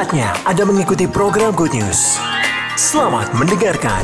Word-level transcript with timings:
Saatnya 0.00 0.32
Anda 0.48 0.64
mengikuti 0.64 1.04
program 1.04 1.52
Good 1.52 1.76
News. 1.76 2.16
Selamat 2.72 3.36
mendengarkan. 3.36 4.00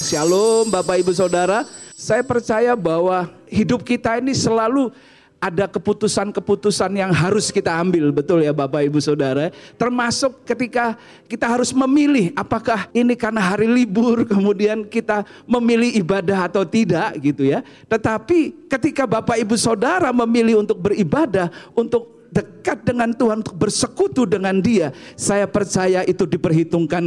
Shalom 0.00 0.72
Bapak 0.72 1.04
Ibu 1.04 1.12
Saudara. 1.12 1.68
Saya 1.92 2.24
percaya 2.24 2.72
bahwa 2.72 3.28
hidup 3.52 3.84
kita 3.84 4.16
ini 4.16 4.32
selalu 4.32 4.96
ada 5.44 5.68
keputusan-keputusan 5.68 6.88
yang 6.96 7.12
harus 7.12 7.52
kita 7.52 7.68
ambil, 7.68 8.08
betul 8.08 8.40
ya 8.40 8.56
Bapak 8.56 8.80
Ibu 8.88 8.96
Saudara. 8.96 9.52
Termasuk 9.76 10.40
ketika 10.48 10.96
kita 11.28 11.44
harus 11.44 11.68
memilih 11.76 12.32
apakah 12.32 12.88
ini 12.96 13.12
karena 13.12 13.44
hari 13.44 13.68
libur 13.68 14.24
kemudian 14.32 14.88
kita 14.88 15.20
memilih 15.44 16.00
ibadah 16.00 16.48
atau 16.48 16.64
tidak 16.64 17.20
gitu 17.20 17.44
ya. 17.44 17.60
Tetapi 17.92 18.72
ketika 18.72 19.04
Bapak 19.04 19.36
Ibu 19.36 19.52
Saudara 19.60 20.08
memilih 20.16 20.64
untuk 20.64 20.80
beribadah, 20.80 21.52
untuk 21.76 22.32
dekat 22.32 22.82
dengan 22.82 23.12
Tuhan 23.12 23.44
untuk 23.44 23.54
bersekutu 23.60 24.24
dengan 24.24 24.58
Dia, 24.64 24.96
saya 25.14 25.44
percaya 25.44 26.02
itu 26.08 26.24
diperhitungkan 26.24 27.04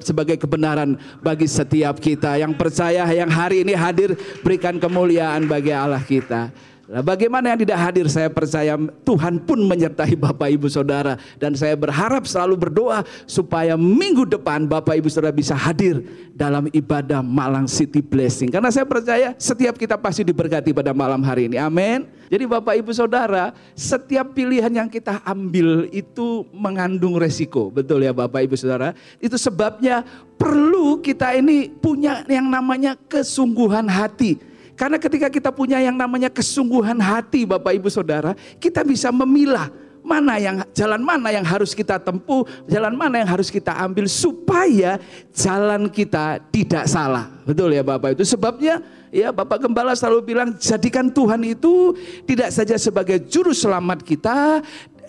sebagai 0.00 0.40
kebenaran 0.40 0.96
bagi 1.20 1.44
setiap 1.44 2.00
kita. 2.00 2.40
Yang 2.40 2.56
percaya 2.56 3.04
yang 3.12 3.28
hari 3.28 3.68
ini 3.68 3.76
hadir 3.76 4.16
berikan 4.40 4.80
kemuliaan 4.80 5.44
bagi 5.44 5.76
Allah 5.76 6.00
kita. 6.00 6.50
Nah, 6.86 7.02
bagaimana 7.02 7.50
yang 7.50 7.66
tidak 7.66 7.78
hadir 7.82 8.06
saya 8.06 8.30
percaya 8.30 8.78
Tuhan 9.02 9.42
pun 9.42 9.58
menyertai 9.58 10.14
Bapak 10.14 10.54
Ibu 10.54 10.70
Saudara 10.70 11.18
dan 11.34 11.58
saya 11.58 11.74
berharap 11.74 12.30
selalu 12.30 12.54
berdoa 12.54 13.02
supaya 13.26 13.74
minggu 13.74 14.22
depan 14.22 14.70
Bapak 14.70 14.94
Ibu 14.94 15.10
Saudara 15.10 15.34
bisa 15.34 15.58
hadir 15.58 16.06
dalam 16.30 16.70
ibadah 16.70 17.26
Malang 17.26 17.66
City 17.66 17.98
Blessing 17.98 18.54
karena 18.54 18.70
saya 18.70 18.86
percaya 18.86 19.34
setiap 19.34 19.74
kita 19.74 19.98
pasti 19.98 20.22
diberkati 20.22 20.70
pada 20.70 20.94
malam 20.94 21.26
hari 21.26 21.50
ini. 21.50 21.58
Amin. 21.58 22.06
Jadi 22.30 22.46
Bapak 22.46 22.78
Ibu 22.78 22.94
Saudara, 22.94 23.50
setiap 23.74 24.30
pilihan 24.30 24.70
yang 24.70 24.86
kita 24.86 25.22
ambil 25.26 25.90
itu 25.90 26.46
mengandung 26.54 27.18
resiko. 27.18 27.66
Betul 27.66 28.06
ya 28.06 28.14
Bapak 28.14 28.46
Ibu 28.46 28.54
Saudara? 28.54 28.94
Itu 29.18 29.34
sebabnya 29.34 30.06
perlu 30.38 31.02
kita 31.02 31.34
ini 31.34 31.66
punya 31.66 32.22
yang 32.30 32.46
namanya 32.46 32.94
kesungguhan 33.10 33.90
hati 33.90 34.38
karena 34.76 35.00
ketika 35.00 35.32
kita 35.32 35.48
punya 35.48 35.80
yang 35.80 35.96
namanya 35.96 36.28
kesungguhan 36.28 37.00
hati 37.00 37.48
Bapak 37.48 37.72
Ibu 37.80 37.88
Saudara, 37.88 38.36
kita 38.60 38.84
bisa 38.84 39.08
memilah 39.08 39.72
mana 40.06 40.38
yang 40.38 40.62
jalan 40.70 41.02
mana 41.02 41.34
yang 41.34 41.42
harus 41.42 41.74
kita 41.74 41.98
tempuh, 41.98 42.46
jalan 42.70 42.94
mana 42.94 43.18
yang 43.18 43.26
harus 43.26 43.50
kita 43.50 43.74
ambil 43.74 44.06
supaya 44.06 45.02
jalan 45.34 45.90
kita 45.90 46.38
tidak 46.54 46.86
salah. 46.86 47.26
Betul 47.42 47.74
ya 47.74 47.82
Bapak 47.82 48.14
itu 48.14 48.22
sebabnya 48.22 48.78
ya 49.10 49.34
Bapak 49.34 49.66
Gembala 49.66 49.96
selalu 49.98 50.36
bilang 50.36 50.54
jadikan 50.60 51.10
Tuhan 51.10 51.42
itu 51.42 51.96
tidak 52.28 52.54
saja 52.54 52.78
sebagai 52.78 53.18
juru 53.26 53.50
selamat 53.50 54.04
kita 54.04 54.62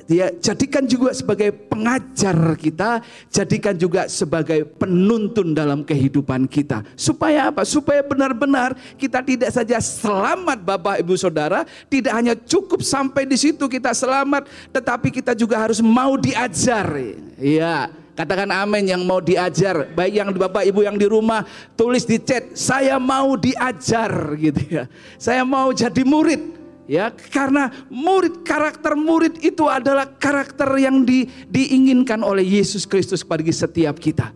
dia 0.07 0.31
jadikan 0.39 0.87
juga 0.87 1.11
sebagai 1.11 1.51
pengajar 1.51 2.55
kita, 2.55 3.03
jadikan 3.27 3.75
juga 3.75 4.07
sebagai 4.07 4.63
penuntun 4.63 5.51
dalam 5.51 5.83
kehidupan 5.83 6.47
kita. 6.47 6.81
Supaya 6.95 7.51
apa? 7.51 7.67
Supaya 7.67 7.99
benar-benar 8.07 8.73
kita 8.95 9.19
tidak 9.19 9.51
saja 9.51 9.83
selamat 9.83 10.63
Bapak 10.63 11.03
Ibu 11.03 11.13
Saudara, 11.19 11.67
tidak 11.91 12.15
hanya 12.15 12.33
cukup 12.39 12.79
sampai 12.87 13.27
di 13.27 13.35
situ 13.35 13.67
kita 13.67 13.91
selamat, 13.91 14.47
tetapi 14.71 15.11
kita 15.11 15.35
juga 15.35 15.59
harus 15.59 15.83
mau 15.83 16.15
diajar. 16.15 16.87
Iya. 17.35 17.91
Katakan 18.17 18.49
amin 18.49 18.97
yang 18.97 19.05
mau 19.05 19.21
diajar. 19.21 19.93
Baik 19.93 20.13
yang 20.17 20.33
Bapak 20.33 20.65
Ibu 20.65 20.81
yang 20.81 20.97
di 20.97 21.05
rumah 21.05 21.45
tulis 21.77 22.01
di 22.01 22.17
chat, 22.17 22.57
saya 22.57 22.97
mau 22.97 23.37
diajar 23.37 24.33
gitu 24.41 24.61
ya. 24.73 24.83
Saya 25.21 25.45
mau 25.45 25.69
jadi 25.69 26.01
murid. 26.01 26.56
Ya, 26.87 27.11
karena 27.11 27.67
murid 27.91 28.47
karakter 28.47 28.95
murid 28.95 29.43
itu 29.43 29.67
adalah 29.67 30.07
karakter 30.07 30.71
yang 30.79 31.03
di, 31.03 31.27
diinginkan 31.51 32.23
oleh 32.23 32.47
Yesus 32.47 32.87
Kristus 32.87 33.27
bagi 33.27 33.51
setiap 33.51 33.99
kita. 33.99 34.31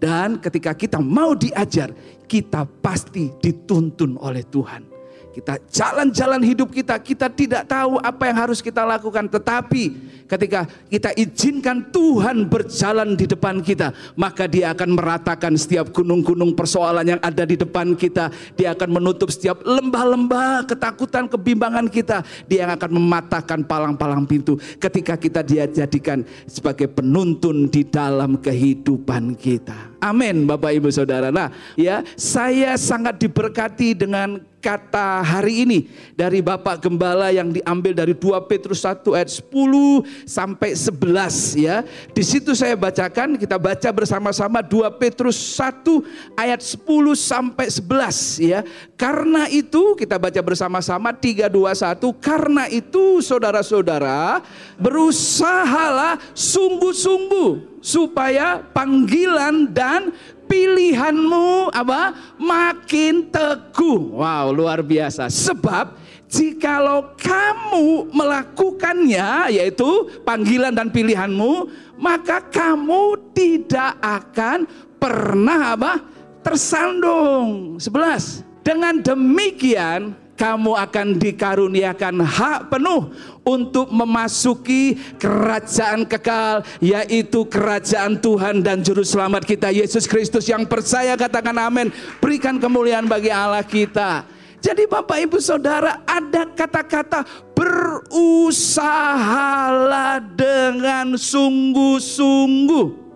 Dan 0.00 0.40
ketika 0.40 0.72
kita 0.72 0.96
mau 0.96 1.36
diajar, 1.36 1.92
kita 2.24 2.64
pasti 2.80 3.28
dituntun 3.36 4.16
oleh 4.16 4.40
Tuhan. 4.48 4.89
Kita 5.30 5.62
jalan-jalan 5.70 6.42
hidup 6.42 6.74
kita, 6.74 6.98
kita 6.98 7.30
tidak 7.30 7.62
tahu 7.70 8.02
apa 8.02 8.26
yang 8.26 8.38
harus 8.42 8.58
kita 8.58 8.82
lakukan. 8.82 9.30
Tetapi 9.30 9.82
ketika 10.26 10.66
kita 10.90 11.14
izinkan 11.14 11.86
Tuhan 11.94 12.50
berjalan 12.50 13.14
di 13.14 13.30
depan 13.30 13.62
kita, 13.62 13.94
maka 14.18 14.50
dia 14.50 14.74
akan 14.74 14.98
meratakan 14.98 15.54
setiap 15.54 15.94
gunung-gunung 15.94 16.50
persoalan 16.58 17.14
yang 17.14 17.20
ada 17.22 17.46
di 17.46 17.54
depan 17.54 17.94
kita. 17.94 18.34
Dia 18.58 18.74
akan 18.74 18.90
menutup 18.90 19.30
setiap 19.30 19.62
lembah-lembah 19.62 20.66
ketakutan, 20.66 21.30
kebimbangan 21.30 21.86
kita. 21.86 22.26
Dia 22.50 22.66
yang 22.66 22.74
akan 22.74 22.90
mematahkan 22.98 23.62
palang-palang 23.70 24.26
pintu 24.26 24.58
ketika 24.82 25.14
kita 25.14 25.46
dia 25.46 25.70
jadikan 25.70 26.26
sebagai 26.50 26.90
penuntun 26.90 27.70
di 27.70 27.86
dalam 27.86 28.34
kehidupan 28.34 29.38
kita. 29.38 29.89
Amin 30.00 30.48
Bapak 30.48 30.72
Ibu 30.72 30.88
Saudara. 30.88 31.28
Nah 31.28 31.52
ya 31.76 32.00
saya 32.16 32.74
sangat 32.80 33.20
diberkati 33.20 33.92
dengan 33.92 34.40
kata 34.60 35.24
hari 35.24 35.64
ini 35.64 35.78
dari 36.12 36.44
Bapak 36.44 36.84
Gembala 36.84 37.32
yang 37.32 37.48
diambil 37.50 37.96
dari 37.96 38.12
2 38.12 38.36
Petrus 38.44 38.84
1 38.84 39.00
ayat 39.16 39.32
10 39.32 40.28
sampai 40.28 40.76
11 40.76 41.56
ya. 41.56 41.76
Di 42.12 42.20
situ 42.20 42.52
saya 42.52 42.76
bacakan, 42.76 43.40
kita 43.40 43.56
baca 43.56 43.88
bersama-sama 43.90 44.60
2 44.60 44.86
Petrus 45.00 45.36
1 45.56 46.36
ayat 46.36 46.60
10 46.60 47.16
sampai 47.16 47.66
11 47.72 48.52
ya. 48.52 48.60
Karena 48.94 49.48
itu 49.48 49.96
kita 49.96 50.20
baca 50.20 50.40
bersama-sama 50.44 51.10
3 51.16 51.48
2 51.48 51.72
1 51.72 51.96
karena 52.20 52.68
itu 52.68 53.24
saudara-saudara 53.24 54.44
berusahalah 54.76 56.20
sungguh-sungguh 56.36 57.69
supaya 57.80 58.60
panggilan 58.60 59.68
dan 59.72 60.12
pilihanmu 60.46 61.72
apa? 61.72 62.14
Makin 62.36 63.32
teguh. 63.32 64.20
Wow, 64.20 64.52
luar 64.52 64.84
biasa. 64.84 65.32
Sebab 65.32 65.96
jikalau 66.30 67.16
kamu 67.18 68.12
melakukannya 68.12 69.50
yaitu 69.50 70.08
panggilan 70.22 70.70
dan 70.70 70.92
pilihanmu, 70.92 71.68
maka 71.98 72.44
kamu 72.44 73.32
tidak 73.34 73.98
akan 73.98 74.68
pernah 75.00 75.74
apa? 75.74 75.92
tersandung. 76.40 77.76
11. 77.76 78.44
Dengan 78.64 79.00
demikian 79.00 80.16
kamu 80.40 80.72
akan 80.72 81.20
dikaruniakan 81.20 82.24
hak 82.24 82.72
penuh 82.72 83.12
untuk 83.44 83.92
memasuki 83.92 84.96
kerajaan 85.20 86.08
kekal 86.08 86.64
yaitu 86.80 87.44
kerajaan 87.44 88.16
Tuhan 88.16 88.64
dan 88.64 88.80
juru 88.80 89.04
selamat 89.04 89.44
kita 89.44 89.68
Yesus 89.68 90.08
Kristus 90.08 90.48
yang 90.48 90.64
percaya 90.64 91.12
katakan 91.20 91.60
amin. 91.60 91.92
Berikan 92.24 92.56
kemuliaan 92.56 93.04
bagi 93.04 93.28
Allah 93.28 93.60
kita. 93.60 94.24
Jadi 94.64 94.88
Bapak 94.88 95.20
Ibu 95.28 95.36
Saudara 95.44 96.00
ada 96.08 96.48
kata-kata 96.48 97.28
berusahalah 97.52 100.24
dengan 100.24 101.20
sungguh-sungguh. 101.20 103.12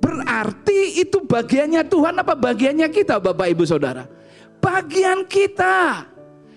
Berarti 0.00 1.00
itu 1.00 1.20
bagiannya 1.24 1.84
Tuhan 1.88 2.20
apa 2.20 2.36
bagiannya 2.36 2.88
kita 2.92 3.16
Bapak 3.20 3.48
Ibu 3.52 3.64
Saudara 3.64 4.15
bagian 4.58 5.24
kita. 5.26 6.06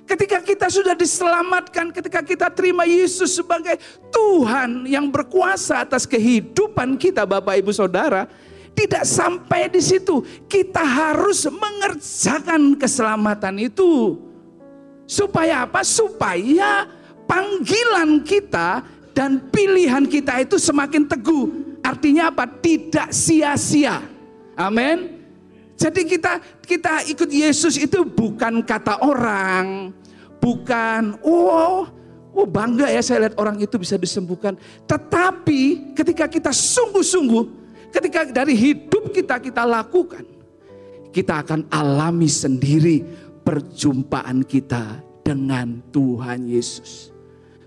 Ketika 0.09 0.41
kita 0.41 0.67
sudah 0.73 0.97
diselamatkan, 0.97 1.93
ketika 1.93 2.25
kita 2.25 2.49
terima 2.49 2.81
Yesus 2.81 3.37
sebagai 3.37 3.77
Tuhan 4.09 4.89
yang 4.89 5.05
berkuasa 5.13 5.85
atas 5.85 6.09
kehidupan 6.09 6.97
kita, 6.97 7.29
Bapak 7.29 7.61
Ibu 7.61 7.69
Saudara, 7.69 8.25
tidak 8.73 9.05
sampai 9.05 9.69
di 9.69 9.77
situ. 9.77 10.25
Kita 10.49 10.81
harus 10.81 11.45
mengerjakan 11.45 12.73
keselamatan 12.73 13.69
itu. 13.69 14.17
Supaya 15.05 15.69
apa? 15.69 15.85
Supaya 15.85 16.89
panggilan 17.29 18.25
kita 18.25 18.81
dan 19.13 19.51
pilihan 19.53 20.09
kita 20.09 20.41
itu 20.41 20.57
semakin 20.57 21.05
teguh. 21.05 21.77
Artinya 21.85 22.33
apa? 22.33 22.49
Tidak 22.49 23.13
sia-sia. 23.13 24.01
Amin. 24.57 25.19
Jadi 25.79 26.03
kita 26.03 26.43
kita 26.69 27.01
ikut 27.09 27.29
Yesus 27.33 27.81
itu 27.81 28.05
bukan 28.05 28.61
kata 28.61 29.01
orang, 29.01 29.89
bukan 30.37 31.17
oh 31.25 31.89
oh 32.29 32.45
bangga 32.45 32.93
ya 32.93 33.01
saya 33.01 33.25
lihat 33.25 33.35
orang 33.41 33.57
itu 33.57 33.73
bisa 33.81 33.97
disembuhkan. 33.97 34.53
Tetapi 34.85 35.93
ketika 35.97 36.29
kita 36.29 36.53
sungguh-sungguh, 36.53 37.43
ketika 37.89 38.29
dari 38.29 38.53
hidup 38.53 39.09
kita 39.09 39.41
kita 39.41 39.65
lakukan, 39.65 40.21
kita 41.09 41.41
akan 41.41 41.65
alami 41.73 42.29
sendiri 42.29 43.01
perjumpaan 43.41 44.45
kita 44.45 45.01
dengan 45.25 45.81
Tuhan 45.89 46.45
Yesus. 46.45 47.09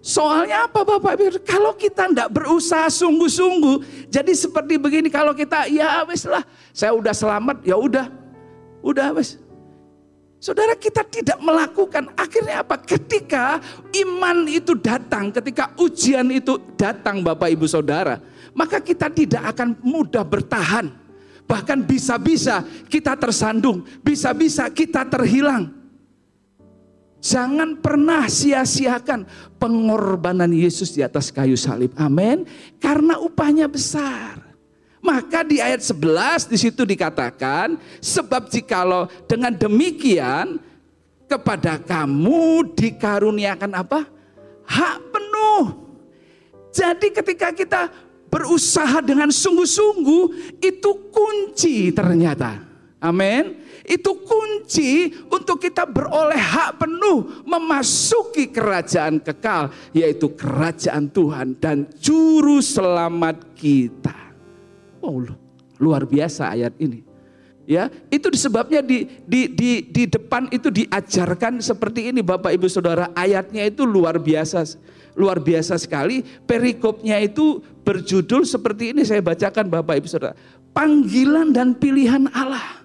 Soalnya 0.03 0.67
apa 0.67 0.83
Bapak? 0.83 1.15
Kalau 1.47 1.79
kita 1.79 2.11
tidak 2.11 2.31
berusaha 2.35 2.91
sungguh-sungguh, 2.91 4.07
jadi 4.11 4.35
seperti 4.35 4.75
begini 4.75 5.07
kalau 5.11 5.31
kita 5.31 5.71
ya 5.71 6.03
wis 6.07 6.27
lah, 6.27 6.43
saya 6.75 6.91
udah 6.91 7.15
selamat, 7.15 7.63
ya 7.63 7.79
udah, 7.79 8.11
udah 8.83 9.17
wis. 9.17 9.39
Saudara 10.43 10.75
kita 10.75 11.07
tidak 11.07 11.39
melakukan. 11.39 12.11
Akhirnya 12.19 12.67
apa? 12.67 12.75
Ketika 12.83 13.63
iman 13.95 14.43
itu 14.51 14.75
datang, 14.75 15.31
ketika 15.31 15.71
ujian 15.79 16.27
itu 16.35 16.59
datang 16.75 17.23
Bapak 17.23 17.47
Ibu 17.55 17.71
Saudara. 17.71 18.19
Maka 18.51 18.83
kita 18.83 19.07
tidak 19.07 19.55
akan 19.55 19.79
mudah 19.87 20.27
bertahan. 20.27 20.91
Bahkan 21.47 21.87
bisa-bisa 21.87 22.67
kita 22.91 23.15
tersandung. 23.15 23.87
Bisa-bisa 24.03 24.67
kita 24.67 25.07
terhilang. 25.07 25.71
Jangan 27.23 27.79
pernah 27.79 28.27
sia-siakan 28.27 29.23
pengorbanan 29.63 30.51
Yesus 30.51 30.91
di 30.91 31.07
atas 31.07 31.31
kayu 31.31 31.55
salib. 31.55 31.95
Amin. 31.95 32.43
Karena 32.83 33.15
upahnya 33.23 33.71
besar. 33.71 34.42
Maka 35.03 35.43
di 35.43 35.59
ayat 35.59 35.83
11 35.83 36.47
di 36.47 36.55
situ 36.55 36.87
dikatakan, 36.87 37.75
sebab 37.99 38.47
jikalau 38.47 39.11
dengan 39.27 39.51
demikian 39.51 40.63
kepada 41.27 41.75
kamu 41.83 42.71
dikaruniakan 42.79 43.83
apa? 43.83 44.07
Hak 44.63 44.97
penuh. 45.11 45.65
Jadi 46.71 47.11
ketika 47.11 47.51
kita 47.51 47.91
berusaha 48.33 49.05
dengan 49.05 49.29
sungguh-sungguh 49.29 50.57
itu 50.63 50.91
kunci 51.13 51.93
ternyata. 51.93 52.65
Amin. 53.03 53.59
Itu 53.83 54.23
kunci 54.23 55.11
untuk 55.27 55.59
kita 55.59 55.83
beroleh 55.85 56.39
hak 56.39 56.79
penuh 56.79 57.43
memasuki 57.43 58.49
kerajaan 58.49 59.19
kekal 59.19 59.75
yaitu 59.91 60.31
kerajaan 60.33 61.11
Tuhan 61.11 61.59
dan 61.59 61.91
juru 61.99 62.63
selamat 62.63 63.59
kita. 63.59 64.32
Oh, 65.03 65.19
luar 65.83 66.07
biasa 66.07 66.55
ayat 66.55 66.79
ini. 66.79 67.03
Ya, 67.63 67.87
itu 68.11 68.27
disebabnya 68.27 68.83
di, 68.83 69.07
di, 69.23 69.47
di, 69.47 69.87
di 69.87 70.03
depan 70.11 70.51
itu 70.51 70.67
diajarkan 70.67 71.63
seperti 71.63 72.11
ini 72.11 72.19
Bapak 72.19 72.51
Ibu 72.59 72.67
Saudara. 72.67 73.15
Ayatnya 73.15 73.67
itu 73.67 73.87
luar 73.87 74.19
biasa. 74.19 74.67
Luar 75.15 75.39
biasa 75.39 75.79
sekali. 75.79 76.27
Perikopnya 76.43 77.23
itu 77.23 77.63
berjudul 77.87 78.43
seperti 78.43 78.95
ini 78.95 79.07
saya 79.07 79.23
bacakan 79.23 79.71
Bapak 79.71 79.95
Ibu 80.03 80.09
Saudara. 80.11 80.35
Panggilan 80.75 81.55
dan 81.55 81.79
pilihan 81.79 82.27
Allah. 82.35 82.83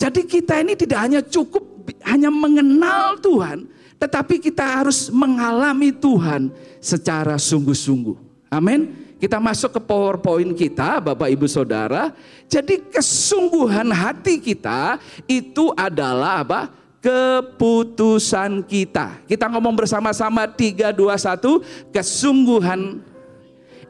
Jadi 0.00 0.24
kita 0.28 0.60
ini 0.64 0.76
tidak 0.76 1.00
hanya 1.00 1.20
cukup 1.24 1.76
hanya 2.04 2.28
mengenal 2.32 3.16
Tuhan, 3.20 3.68
tetapi 3.96 4.42
kita 4.42 4.82
harus 4.82 5.08
mengalami 5.08 5.94
Tuhan 5.94 6.52
secara 6.80 7.40
sungguh-sungguh. 7.40 8.16
Amin. 8.52 9.05
Kita 9.16 9.40
masuk 9.40 9.72
ke 9.72 9.80
PowerPoint 9.80 10.52
kita, 10.52 11.00
Bapak 11.00 11.32
Ibu 11.32 11.48
Saudara. 11.48 12.12
Jadi 12.44 12.84
kesungguhan 12.92 13.88
hati 13.88 14.36
kita 14.36 15.00
itu 15.24 15.72
adalah 15.72 16.44
apa? 16.44 16.60
Keputusan 17.00 18.60
kita. 18.68 19.24
Kita 19.24 19.48
ngomong 19.48 19.72
bersama-sama 19.72 20.44
3 20.44 20.92
2 20.92 21.16
1, 21.16 21.96
kesungguhan 21.96 23.00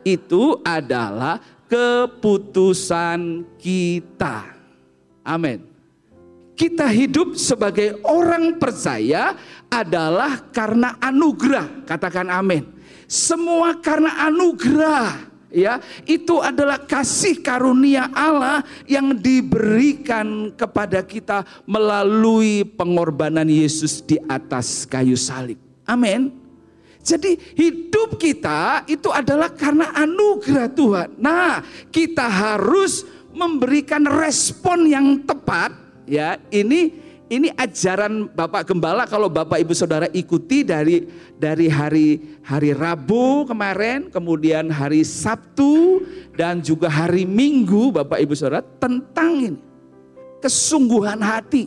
itu 0.06 0.62
adalah 0.62 1.42
keputusan 1.66 3.42
kita. 3.58 4.46
Amin. 5.26 5.58
Kita 6.54 6.86
hidup 6.86 7.34
sebagai 7.34 7.98
orang 8.06 8.62
percaya 8.62 9.34
adalah 9.66 10.38
karena 10.54 10.94
anugerah. 11.02 11.82
Katakan 11.82 12.30
amin 12.30 12.75
semua 13.06 13.78
karena 13.78 14.26
anugerah 14.26 15.30
ya 15.50 15.80
itu 16.04 16.42
adalah 16.42 16.82
kasih 16.82 17.40
karunia 17.40 18.10
Allah 18.12 18.66
yang 18.84 19.14
diberikan 19.16 20.52
kepada 20.52 21.00
kita 21.00 21.46
melalui 21.64 22.66
pengorbanan 22.66 23.46
Yesus 23.46 24.02
di 24.02 24.20
atas 24.26 24.84
kayu 24.84 25.16
salib. 25.16 25.56
Amin. 25.86 26.46
Jadi 27.06 27.38
hidup 27.54 28.18
kita 28.18 28.82
itu 28.90 29.06
adalah 29.14 29.46
karena 29.54 29.94
anugerah 29.94 30.66
Tuhan. 30.74 31.08
Nah, 31.22 31.62
kita 31.94 32.26
harus 32.26 33.06
memberikan 33.30 34.02
respon 34.02 34.90
yang 34.90 35.22
tepat 35.22 35.70
ya. 36.10 36.34
Ini 36.50 37.05
ini 37.26 37.50
ajaran 37.58 38.30
Bapak 38.30 38.70
Gembala 38.70 39.02
kalau 39.06 39.26
Bapak 39.26 39.58
Ibu 39.58 39.74
Saudara 39.74 40.06
ikuti 40.14 40.62
dari 40.62 41.02
dari 41.34 41.66
hari 41.66 42.38
hari 42.46 42.70
Rabu 42.70 43.46
kemarin, 43.50 44.06
kemudian 44.10 44.70
hari 44.70 45.02
Sabtu 45.02 46.06
dan 46.38 46.62
juga 46.62 46.86
hari 46.86 47.26
Minggu 47.26 47.90
Bapak 47.90 48.22
Ibu 48.22 48.34
Saudara 48.38 48.62
tentang 48.78 49.42
ini 49.42 49.60
kesungguhan 50.38 51.18
hati. 51.18 51.66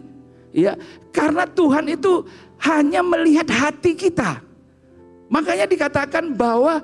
Ya, 0.50 0.74
karena 1.14 1.46
Tuhan 1.46 1.86
itu 1.92 2.26
hanya 2.64 3.06
melihat 3.06 3.46
hati 3.52 3.94
kita. 3.94 4.42
Makanya 5.30 5.70
dikatakan 5.70 6.34
bahwa 6.34 6.82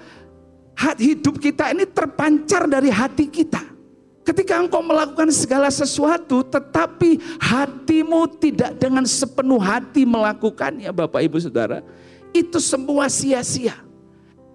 hidup 1.01 1.41
kita 1.41 1.73
ini 1.73 1.87
terpancar 1.89 2.69
dari 2.69 2.93
hati 2.93 3.25
kita. 3.25 3.74
Ketika 4.25 4.57
engkau 4.57 4.81
melakukan 4.81 5.29
segala 5.29 5.69
sesuatu, 5.69 6.41
tetapi 6.41 7.21
hatimu 7.37 8.25
tidak 8.41 8.73
dengan 8.81 9.05
sepenuh 9.05 9.61
hati 9.61 10.01
melakukannya, 10.01 10.89
Bapak 10.89 11.21
Ibu 11.21 11.37
Saudara, 11.37 11.85
itu 12.33 12.57
semua 12.57 13.05
sia-sia. 13.05 13.77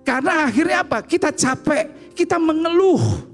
Karena 0.02 0.50
akhirnya 0.50 0.82
apa? 0.82 1.06
Kita 1.06 1.30
capek, 1.30 2.12
kita 2.18 2.34
mengeluh. 2.42 3.30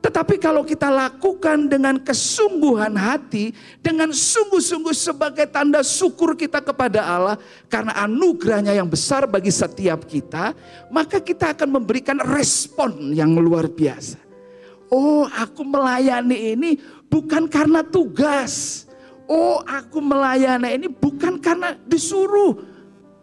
Tetapi 0.00 0.40
kalau 0.40 0.64
kita 0.64 0.88
lakukan 0.88 1.68
dengan 1.68 2.00
kesungguhan 2.00 2.96
hati, 2.96 3.52
dengan 3.84 4.08
sungguh-sungguh 4.08 4.96
sebagai 4.96 5.46
tanda 5.52 5.84
syukur 5.84 6.32
kita 6.32 6.64
kepada 6.64 7.04
Allah, 7.04 7.36
karena 7.68 7.92
anugerahnya 8.08 8.72
yang 8.72 8.88
besar 8.88 9.28
bagi 9.28 9.52
setiap 9.52 10.08
kita, 10.08 10.56
maka 10.88 11.20
kita 11.20 11.52
akan 11.52 11.76
memberikan 11.76 12.18
respon 12.18 13.12
yang 13.12 13.36
luar 13.36 13.68
biasa. 13.68 14.31
Oh, 14.92 15.24
aku 15.24 15.64
melayani 15.64 16.52
ini 16.52 16.76
bukan 17.08 17.48
karena 17.48 17.80
tugas. 17.80 18.84
Oh, 19.24 19.64
aku 19.64 20.04
melayani 20.04 20.76
ini 20.76 20.92
bukan 20.92 21.40
karena 21.40 21.72
disuruh. 21.88 22.60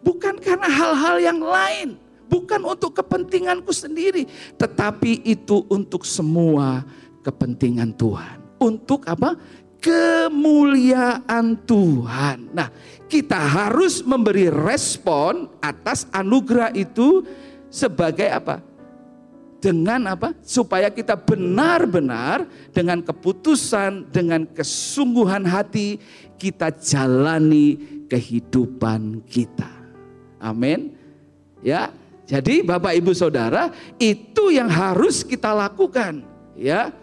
Bukan 0.02 0.42
karena 0.42 0.66
hal-hal 0.66 1.22
yang 1.22 1.38
lain. 1.38 1.94
Bukan 2.26 2.66
untuk 2.66 2.98
kepentinganku 2.98 3.70
sendiri. 3.70 4.26
Tetapi 4.58 5.22
itu 5.22 5.62
untuk 5.70 6.02
semua 6.02 6.82
kepentingan 7.22 7.94
Tuhan. 7.94 8.42
Untuk 8.58 9.06
apa? 9.06 9.38
Kemuliaan 9.78 11.54
Tuhan. 11.70 12.50
Nah, 12.50 12.66
kita 13.06 13.38
harus 13.38 14.02
memberi 14.02 14.50
respon 14.50 15.46
atas 15.62 16.10
anugerah 16.10 16.74
itu 16.74 17.22
sebagai 17.70 18.26
apa? 18.26 18.69
Dengan 19.60 20.16
apa? 20.16 20.32
Supaya 20.40 20.88
kita 20.88 21.14
benar-benar 21.14 22.48
dengan 22.72 23.04
keputusan, 23.04 24.08
dengan 24.08 24.48
kesungguhan 24.48 25.44
hati 25.44 26.00
kita 26.40 26.72
jalani 26.72 27.76
kehidupan 28.08 29.22
kita. 29.28 29.68
Amin. 30.40 30.96
Ya. 31.60 31.92
Jadi 32.24 32.62
Bapak 32.62 32.94
Ibu 32.94 33.10
Saudara, 33.10 33.74
itu 33.98 34.54
yang 34.54 34.70
harus 34.70 35.26
kita 35.26 35.50
lakukan, 35.50 36.22
ya. 36.54 36.94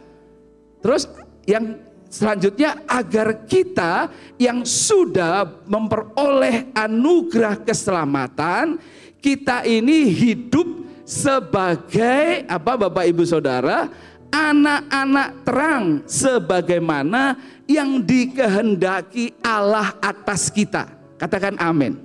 Terus 0.79 1.03
yang 1.43 1.83
selanjutnya 2.07 2.79
agar 2.87 3.43
kita 3.43 4.07
yang 4.39 4.63
sudah 4.63 5.43
memperoleh 5.67 6.71
anugerah 6.71 7.59
keselamatan, 7.59 8.79
kita 9.19 9.67
ini 9.67 10.07
hidup 10.15 10.76
sebagai 11.07 12.43
apa 12.51 12.75
Bapak 12.75 13.07
Ibu 13.07 13.23
Saudara 13.23 13.87
anak-anak 14.27 15.29
terang 15.47 15.85
sebagaimana 16.03 17.39
yang 17.63 18.03
dikehendaki 18.03 19.39
Allah 19.39 19.95
atas 20.03 20.51
kita. 20.51 20.91
Katakan 21.15 21.55
amin. 21.63 21.95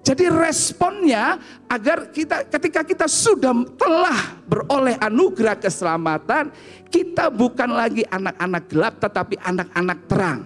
Jadi 0.00 0.32
responnya 0.32 1.36
agar 1.68 2.08
kita 2.08 2.48
ketika 2.48 2.80
kita 2.80 3.06
sudah 3.10 3.52
telah 3.76 4.40
beroleh 4.48 4.96
anugerah 4.96 5.60
keselamatan, 5.60 6.48
kita 6.88 7.28
bukan 7.28 7.68
lagi 7.68 8.06
anak-anak 8.08 8.64
gelap 8.70 8.94
tetapi 8.96 9.36
anak-anak 9.42 9.98
terang. 10.08 10.40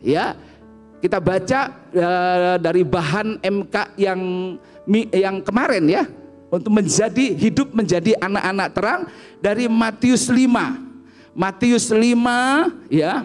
Ya. 0.00 0.38
Kita 1.00 1.16
baca 1.16 1.60
uh, 1.96 2.56
dari 2.60 2.84
bahan 2.84 3.40
MK 3.40 3.96
yang 3.96 4.20
yang 5.16 5.40
kemarin 5.40 5.88
ya, 5.88 6.04
untuk 6.50 6.74
menjadi 6.74 7.32
hidup 7.32 7.70
menjadi 7.70 8.18
anak-anak 8.18 8.68
terang 8.74 9.00
dari 9.38 9.70
Matius 9.70 10.26
5. 10.26 11.32
Matius 11.32 11.88
5 11.88 12.90
ya. 12.90 13.24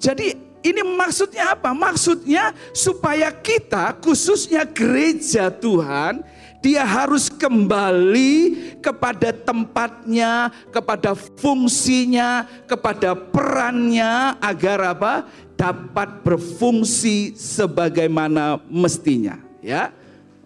Jadi 0.00 0.34
ini 0.64 0.82
maksudnya 0.82 1.54
apa? 1.54 1.70
Maksudnya 1.76 2.56
supaya 2.72 3.30
kita 3.30 3.94
khususnya 4.00 4.64
gereja 4.66 5.52
Tuhan 5.52 6.24
Dia 6.58 6.82
harus 6.82 7.30
kembali 7.30 8.34
kepada 8.82 9.30
tempatnya, 9.30 10.50
kepada 10.74 11.14
fungsinya, 11.14 12.50
kepada 12.66 13.14
perannya 13.14 14.34
agar 14.42 14.98
apa? 14.98 15.14
dapat 15.58 16.22
berfungsi 16.22 17.34
sebagaimana 17.34 18.62
mestinya, 18.70 19.42
ya. 19.58 19.90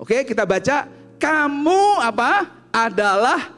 Oke, 0.01 0.25
kita 0.25 0.49
baca 0.49 0.89
kamu 1.23 2.03
apa? 2.03 2.59
adalah 2.73 3.53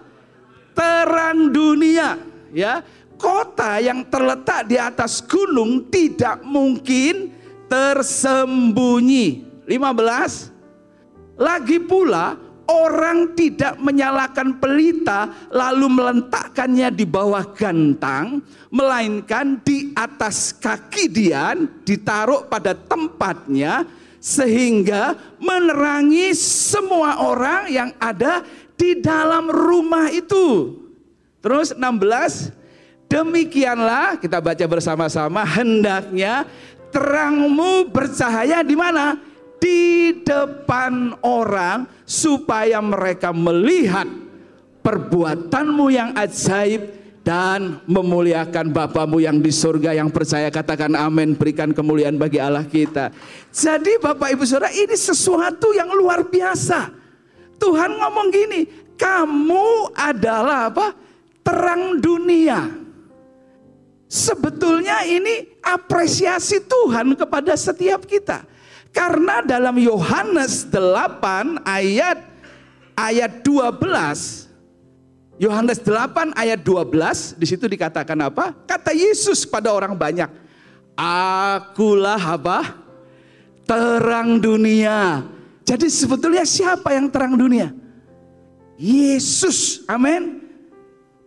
terang 0.75 1.55
dunia, 1.55 2.19
ya. 2.51 2.83
Kota 3.15 3.79
yang 3.79 4.03
terletak 4.11 4.67
di 4.67 4.75
atas 4.75 5.23
gunung 5.23 5.87
tidak 5.87 6.43
mungkin 6.43 7.31
tersembunyi. 7.71 9.47
15 9.65 11.41
lagi 11.41 11.79
pula 11.81 12.37
orang 12.69 13.33
tidak 13.39 13.81
menyalakan 13.81 14.59
pelita 14.61 15.49
lalu 15.55 15.89
meletakkannya 15.95 16.91
di 16.93 17.07
bawah 17.09 17.47
gantang, 17.55 18.43
melainkan 18.69 19.63
di 19.63 19.95
atas 19.95 20.53
kaki 20.59 21.07
Dian 21.09 21.87
ditaruh 21.87 22.51
pada 22.51 22.75
tempatnya 22.77 23.87
sehingga 24.25 25.21
menerangi 25.37 26.33
semua 26.33 27.21
orang 27.21 27.69
yang 27.69 27.93
ada 28.01 28.41
di 28.73 28.97
dalam 29.05 29.53
rumah 29.53 30.09
itu. 30.09 30.81
Terus 31.45 31.77
16, 31.77 32.49
demikianlah 33.05 34.17
kita 34.17 34.41
baca 34.41 34.65
bersama-sama 34.65 35.45
hendaknya 35.45 36.49
terangmu 36.89 37.93
bercahaya 37.93 38.65
di 38.65 38.73
mana? 38.73 39.21
di 39.65 40.13
depan 40.21 41.17
orang 41.25 41.89
supaya 42.05 42.85
mereka 42.85 43.33
melihat 43.33 44.05
perbuatanmu 44.85 45.89
yang 45.89 46.13
ajaib 46.13 47.04
dan 47.25 47.81
memuliakan 47.89 48.69
Bapamu 48.69 49.17
yang 49.17 49.41
di 49.41 49.49
surga 49.49 49.97
yang 49.97 50.13
percaya 50.13 50.53
katakan 50.53 50.93
amin 50.93 51.33
berikan 51.33 51.73
kemuliaan 51.73 52.21
bagi 52.21 52.37
Allah 52.37 52.69
kita. 52.69 53.09
Jadi 53.49 53.97
Bapak 53.97 54.37
Ibu 54.37 54.45
Saudara 54.45 54.69
ini 54.69 54.93
sesuatu 54.93 55.73
yang 55.73 55.89
luar 55.97 56.29
biasa. 56.29 56.93
Tuhan 57.57 57.97
ngomong 57.97 58.29
gini, 58.29 58.69
kamu 59.01 59.97
adalah 59.97 60.69
apa? 60.69 60.93
Terang 61.41 61.97
dunia. 61.97 62.69
Sebetulnya 64.05 65.09
ini 65.09 65.49
apresiasi 65.65 66.61
Tuhan 66.61 67.17
kepada 67.17 67.57
setiap 67.57 68.05
kita. 68.05 68.45
Karena 68.93 69.43
dalam 69.43 69.75
Yohanes 69.81 70.71
8 70.71 71.67
ayat 71.67 72.21
ayat 72.95 73.43
12 73.43 74.54
Yohanes 75.39 75.83
8 75.83 76.31
ayat 76.39 76.63
12 76.63 77.35
di 77.35 77.47
situ 77.47 77.67
dikatakan 77.67 78.19
apa? 78.23 78.55
Kata 78.67 78.95
Yesus 78.95 79.43
pada 79.43 79.75
orang 79.75 79.99
banyak, 79.99 80.31
"Akulah 80.95 82.23
apa? 82.23 82.79
Terang 83.67 84.39
dunia." 84.39 85.27
Jadi 85.65 85.91
sebetulnya 85.91 86.45
siapa 86.47 86.95
yang 86.95 87.11
terang 87.11 87.35
dunia? 87.35 87.73
Yesus. 88.79 89.83
Amin. 89.91 90.45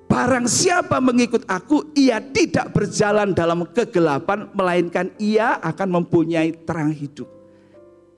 Barang 0.07 0.47
siapa 0.47 1.03
mengikut 1.03 1.43
aku, 1.51 1.91
ia 1.91 2.23
tidak 2.23 2.71
berjalan 2.71 3.35
dalam 3.35 3.67
kegelapan, 3.67 4.47
melainkan 4.55 5.11
ia 5.19 5.59
akan 5.59 5.99
mempunyai 5.99 6.55
terang 6.63 6.95
hidup. 6.95 7.27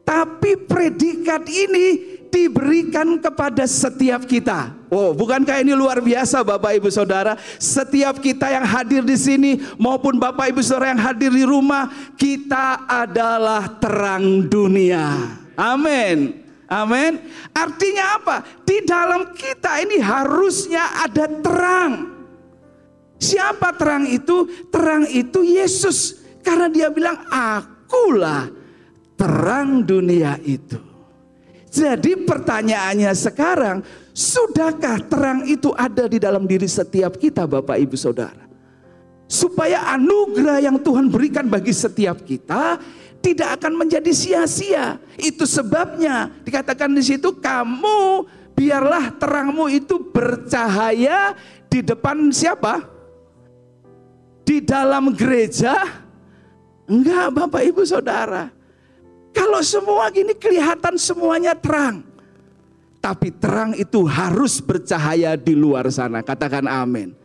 Tapi 0.06 0.70
predikat 0.70 1.50
ini 1.50 2.19
diberikan 2.30 3.18
kepada 3.18 3.66
setiap 3.66 4.24
kita. 4.26 4.74
Oh, 4.90 5.14
bukankah 5.14 5.62
ini 5.62 5.74
luar 5.74 6.02
biasa 6.02 6.42
Bapak 6.42 6.78
Ibu 6.82 6.90
Saudara? 6.90 7.38
Setiap 7.58 8.22
kita 8.22 8.50
yang 8.50 8.66
hadir 8.66 9.06
di 9.06 9.18
sini 9.18 9.62
maupun 9.78 10.18
Bapak 10.18 10.50
Ibu 10.54 10.62
Saudara 10.62 10.94
yang 10.94 11.04
hadir 11.04 11.30
di 11.34 11.46
rumah, 11.46 11.90
kita 12.18 12.90
adalah 12.90 13.78
terang 13.78 14.46
dunia. 14.50 15.38
Amin. 15.58 16.46
Amin. 16.70 17.18
Artinya 17.50 18.22
apa? 18.22 18.36
Di 18.62 18.86
dalam 18.86 19.34
kita 19.34 19.82
ini 19.82 19.98
harusnya 19.98 21.02
ada 21.02 21.26
terang. 21.26 21.94
Siapa 23.20 23.74
terang 23.76 24.06
itu? 24.06 24.48
Terang 24.70 25.10
itu 25.10 25.42
Yesus. 25.42 26.22
Karena 26.46 26.72
dia 26.72 26.88
bilang, 26.94 27.20
akulah 27.28 28.48
terang 29.18 29.84
dunia 29.84 30.40
itu. 30.46 30.89
Jadi 31.70 32.26
pertanyaannya 32.26 33.14
sekarang, 33.14 33.86
sudahkah 34.10 35.06
terang 35.06 35.46
itu 35.46 35.70
ada 35.78 36.10
di 36.10 36.18
dalam 36.18 36.50
diri 36.50 36.66
setiap 36.66 37.14
kita 37.22 37.46
Bapak 37.46 37.78
Ibu 37.78 37.94
Saudara? 37.94 38.50
Supaya 39.30 39.86
anugerah 39.94 40.66
yang 40.66 40.82
Tuhan 40.82 41.14
berikan 41.14 41.46
bagi 41.46 41.70
setiap 41.70 42.26
kita 42.26 42.82
tidak 43.22 43.62
akan 43.62 43.86
menjadi 43.86 44.10
sia-sia. 44.10 44.98
Itu 45.14 45.46
sebabnya 45.46 46.34
dikatakan 46.42 46.90
di 46.90 47.06
situ 47.06 47.38
kamu 47.38 48.26
biarlah 48.58 49.14
terangmu 49.22 49.70
itu 49.70 50.02
bercahaya 50.10 51.38
di 51.70 51.86
depan 51.86 52.34
siapa? 52.34 52.82
Di 54.42 54.66
dalam 54.66 55.14
gereja? 55.14 55.78
Enggak 56.90 57.30
Bapak 57.30 57.62
Ibu 57.62 57.86
Saudara 57.86 58.59
kalau 59.40 59.64
semua 59.64 60.12
gini 60.12 60.36
kelihatan 60.36 61.00
semuanya 61.00 61.56
terang. 61.56 62.04
Tapi 63.00 63.32
terang 63.32 63.72
itu 63.80 64.04
harus 64.04 64.60
bercahaya 64.60 65.40
di 65.40 65.56
luar 65.56 65.88
sana. 65.88 66.20
Katakan 66.20 66.68
amin. 66.68 67.16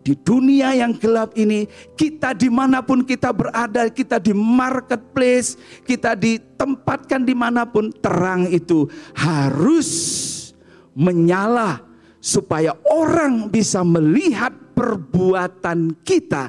Di 0.00 0.16
dunia 0.16 0.72
yang 0.72 0.96
gelap 0.96 1.36
ini, 1.36 1.68
kita 1.92 2.32
di 2.32 2.48
mana 2.48 2.80
pun 2.80 3.04
kita 3.04 3.28
berada, 3.36 3.92
kita 3.92 4.16
di 4.16 4.32
marketplace, 4.32 5.60
kita 5.84 6.16
ditempatkan 6.16 7.20
di 7.20 7.36
mana 7.36 7.68
pun, 7.68 7.92
terang 7.92 8.48
itu 8.48 8.88
harus 9.12 9.92
menyala 10.96 11.84
supaya 12.16 12.72
orang 12.88 13.52
bisa 13.52 13.84
melihat 13.84 14.56
perbuatan 14.72 15.92
kita 16.00 16.48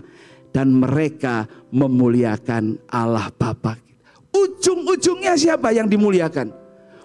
dan 0.56 0.72
mereka 0.72 1.44
memuliakan 1.76 2.80
Allah 2.88 3.28
Bapa 3.36 3.91
Ujung-ujungnya 4.32 5.36
siapa 5.36 5.76
yang 5.76 5.92
dimuliakan? 5.92 6.52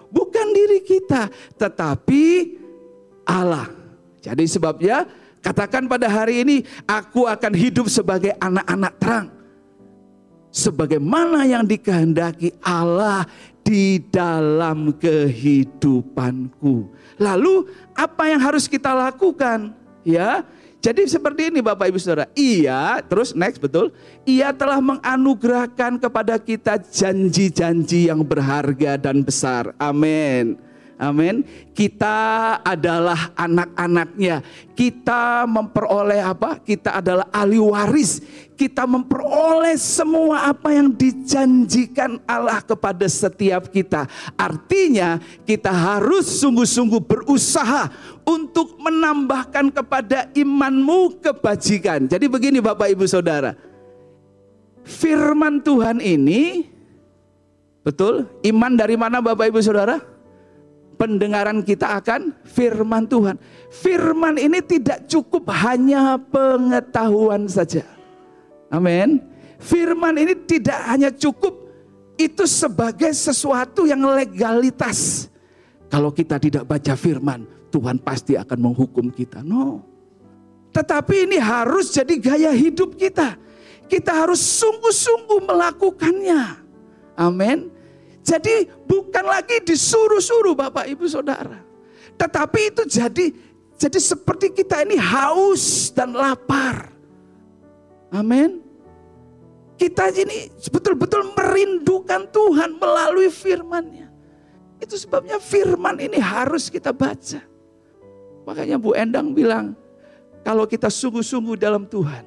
Bukan 0.07 0.47
diri 0.55 0.79
kita, 0.79 1.27
tetapi 1.59 2.55
Allah. 3.27 3.67
Jadi 4.23 4.47
sebabnya 4.47 5.03
katakan 5.43 5.87
pada 5.91 6.07
hari 6.07 6.47
ini 6.47 6.57
aku 6.87 7.27
akan 7.27 7.53
hidup 7.53 7.91
sebagai 7.91 8.31
anak-anak 8.39 8.93
terang. 8.99 9.27
Sebagaimana 10.47 11.43
yang 11.43 11.67
dikehendaki 11.67 12.55
Allah 12.63 13.27
di 13.67 13.99
dalam 13.99 14.95
kehidupanku. 14.95 16.87
Lalu 17.19 17.67
apa 17.91 18.31
yang 18.31 18.39
harus 18.39 18.63
kita 18.71 18.95
lakukan? 18.95 19.75
Ya, 20.07 20.47
jadi 20.87 21.03
seperti 21.03 21.51
ini 21.51 21.59
Bapak 21.59 21.91
Ibu 21.91 21.99
Saudara. 21.99 22.31
Ia, 22.31 23.03
terus 23.03 23.35
next 23.35 23.59
betul. 23.59 23.91
Ia 24.23 24.55
telah 24.55 24.79
menganugerahkan 24.79 25.99
kepada 25.99 26.39
kita 26.39 26.79
janji-janji 26.79 28.07
yang 28.07 28.23
berharga 28.23 28.95
dan 28.95 29.19
besar. 29.19 29.75
Amin. 29.75 30.55
Amin. 30.97 31.45
Kita 31.77 32.57
adalah 32.65 33.29
anak-anaknya. 33.37 34.41
Kita 34.73 35.45
memperoleh 35.45 36.25
apa? 36.25 36.57
Kita 36.57 36.97
adalah 36.97 37.29
ahli 37.29 37.61
waris. 37.61 38.17
Kita 38.57 38.89
memperoleh 38.89 39.77
semua 39.77 40.49
apa 40.49 40.73
yang 40.73 40.89
dijanjikan 40.89 42.17
Allah 42.25 42.65
kepada 42.65 43.05
setiap 43.05 43.69
kita. 43.69 44.09
Artinya 44.33 45.21
kita 45.45 45.69
harus 45.69 46.25
sungguh-sungguh 46.41 47.05
berusaha 47.05 47.93
untuk 48.25 48.81
menambahkan 48.81 49.69
kepada 49.69 50.33
imanmu 50.33 51.21
kebajikan. 51.21 52.09
Jadi 52.09 52.25
begini 52.25 52.57
Bapak 52.57 52.89
Ibu 52.89 53.05
Saudara. 53.05 53.53
Firman 54.81 55.61
Tuhan 55.61 56.01
ini 56.01 56.65
betul 57.85 58.25
iman 58.49 58.73
dari 58.73 58.97
mana 58.97 59.21
Bapak 59.21 59.53
Ibu 59.53 59.61
Saudara? 59.61 60.16
Pendengaran 60.97 61.61
kita 61.61 62.01
akan 62.01 62.33
firman 62.43 63.05
Tuhan. 63.05 63.37
Firman 63.69 64.35
ini 64.41 64.59
tidak 64.65 65.05
cukup 65.05 65.47
hanya 65.53 66.17
pengetahuan 66.17 67.45
saja. 67.47 67.85
Amin. 68.73 69.21
Firman 69.61 70.17
ini 70.17 70.33
tidak 70.45 70.77
hanya 70.89 71.09
cukup 71.13 71.69
itu 72.17 72.43
sebagai 72.49 73.13
sesuatu 73.13 73.85
yang 73.85 74.01
legalitas. 74.03 75.29
Kalau 75.87 76.11
kita 76.11 76.41
tidak 76.41 76.67
baca 76.67 76.93
firman, 76.97 77.47
Tuhan 77.71 78.01
pasti 78.01 78.35
akan 78.35 78.59
menghukum 78.59 79.07
kita. 79.13 79.45
No. 79.45 79.85
Tetapi 80.75 81.29
ini 81.29 81.37
harus 81.39 81.95
jadi 81.95 82.13
gaya 82.19 82.51
hidup 82.51 82.99
kita. 82.99 83.39
Kita 83.87 84.11
harus 84.27 84.43
sungguh-sungguh 84.43 85.47
melakukannya. 85.47 86.41
Amin. 87.15 87.71
Jadi 88.27 88.67
bukan 88.83 89.23
lagi 89.23 89.63
disuruh-suruh 89.63 90.51
Bapak 90.51 90.83
Ibu 90.91 91.07
Saudara. 91.07 91.63
Tetapi 92.19 92.75
itu 92.75 92.83
jadi 92.83 93.31
jadi 93.79 93.99
seperti 94.03 94.51
kita 94.51 94.83
ini 94.83 94.99
haus 94.99 95.95
dan 95.95 96.11
lapar. 96.11 96.91
Amin. 98.11 98.59
Kita 99.79 100.11
ini 100.11 100.51
betul-betul 100.67 101.31
merindukan 101.37 102.27
Tuhan 102.27 102.75
melalui 102.75 103.31
firman-Nya. 103.31 104.11
Itu 104.83 104.99
sebabnya 104.99 105.39
firman 105.39 105.95
ini 106.01 106.19
harus 106.19 106.67
kita 106.67 106.91
baca. 106.91 107.39
Makanya 108.43 108.75
Bu 108.75 108.91
Endang 108.97 109.31
bilang, 109.31 109.77
kalau 110.41 110.67
kita 110.67 110.89
sungguh-sungguh 110.89 111.55
dalam 111.55 111.85
Tuhan, 111.85 112.25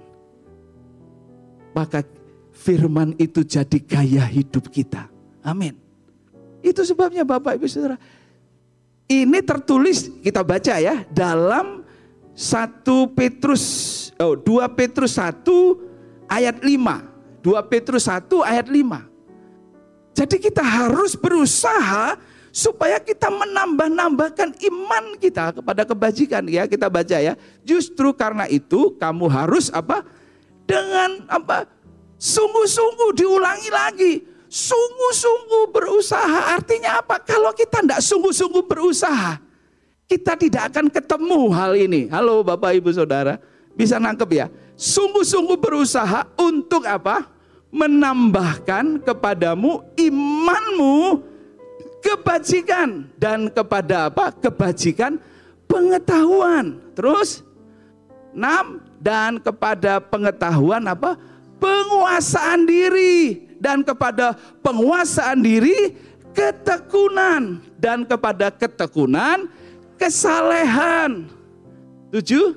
maka 1.75 2.07
firman 2.55 3.19
itu 3.19 3.43
jadi 3.43 3.79
gaya 3.83 4.25
hidup 4.31 4.71
kita. 4.71 5.11
Amin. 5.43 5.90
Itu 6.61 6.85
sebabnya 6.85 7.25
Bapak 7.25 7.57
Ibu 7.57 7.67
Saudara, 7.67 7.97
ini 9.11 9.39
tertulis 9.43 10.13
kita 10.21 10.45
baca 10.45 10.77
ya 10.79 11.03
dalam 11.11 11.83
1 12.37 12.85
Petrus 13.17 13.65
oh 14.21 14.39
2 14.39 14.65
Petrus 14.79 15.19
1 15.19 15.45
ayat 16.31 16.57
5. 16.63 17.43
2 17.43 17.73
Petrus 17.73 18.05
1 18.07 18.29
ayat 18.45 18.67
5. 18.69 19.11
Jadi 20.15 20.37
kita 20.37 20.61
harus 20.61 21.17
berusaha 21.17 22.21
supaya 22.51 22.99
kita 23.01 23.31
menambah-nambahkan 23.31 24.59
iman 24.59 25.05
kita 25.17 25.55
kepada 25.55 25.83
kebajikan 25.87 26.45
ya 26.47 26.69
kita 26.69 26.87
baca 26.87 27.17
ya. 27.19 27.35
Justru 27.65 28.13
karena 28.13 28.45
itu 28.47 28.95
kamu 29.01 29.27
harus 29.27 29.73
apa? 29.73 30.05
Dengan 30.69 31.25
apa? 31.27 31.67
Sungguh-sungguh 32.21 33.17
diulangi 33.17 33.71
lagi 33.73 34.13
Sungguh-sungguh 34.51 35.71
berusaha 35.71 36.59
artinya 36.59 36.99
apa? 36.99 37.23
Kalau 37.23 37.55
kita 37.55 37.87
tidak 37.87 38.03
sungguh-sungguh 38.03 38.67
berusaha, 38.67 39.39
kita 40.11 40.35
tidak 40.35 40.75
akan 40.75 40.91
ketemu 40.91 41.41
hal 41.55 41.79
ini. 41.79 42.11
Halo 42.11 42.43
Bapak 42.43 42.75
Ibu 42.75 42.91
Saudara, 42.91 43.39
bisa 43.79 44.03
nangkep 44.03 44.27
ya? 44.35 44.51
Sungguh-sungguh 44.75 45.55
berusaha 45.55 46.27
untuk 46.35 46.83
apa? 46.83 47.31
Menambahkan 47.71 48.99
kepadamu 49.07 49.87
imanmu 49.95 51.23
kebajikan 52.03 53.07
dan 53.23 53.47
kepada 53.55 54.11
apa? 54.11 54.35
Kebajikan 54.35 55.15
pengetahuan. 55.71 56.75
Terus 56.99 57.47
enam 58.35 58.83
dan 58.99 59.39
kepada 59.39 60.03
pengetahuan 60.03 60.83
apa? 60.91 61.15
Penguasaan 61.63 62.67
diri 62.67 63.50
dan 63.61 63.85
kepada 63.85 64.35
penguasaan 64.65 65.45
diri 65.45 65.95
ketekunan 66.33 67.61
dan 67.77 68.09
kepada 68.09 68.49
ketekunan 68.49 69.47
kesalehan. 70.01 71.29
Tujuh. 72.11 72.57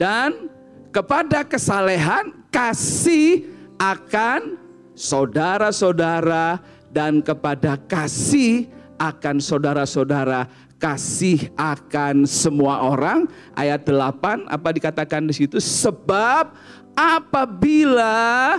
Dan 0.00 0.48
kepada 0.88 1.44
kesalehan 1.44 2.32
kasih 2.48 3.50
akan 3.76 4.56
saudara-saudara 4.96 6.58
dan 6.90 7.20
kepada 7.20 7.76
kasih 7.76 8.66
akan 8.98 9.38
saudara-saudara 9.38 10.50
kasih 10.78 11.50
akan 11.58 12.22
semua 12.22 12.86
orang 12.86 13.26
ayat 13.58 13.82
8 13.82 14.46
apa 14.46 14.68
dikatakan 14.70 15.26
di 15.26 15.34
situ 15.34 15.58
sebab 15.58 16.54
apabila 16.98 18.58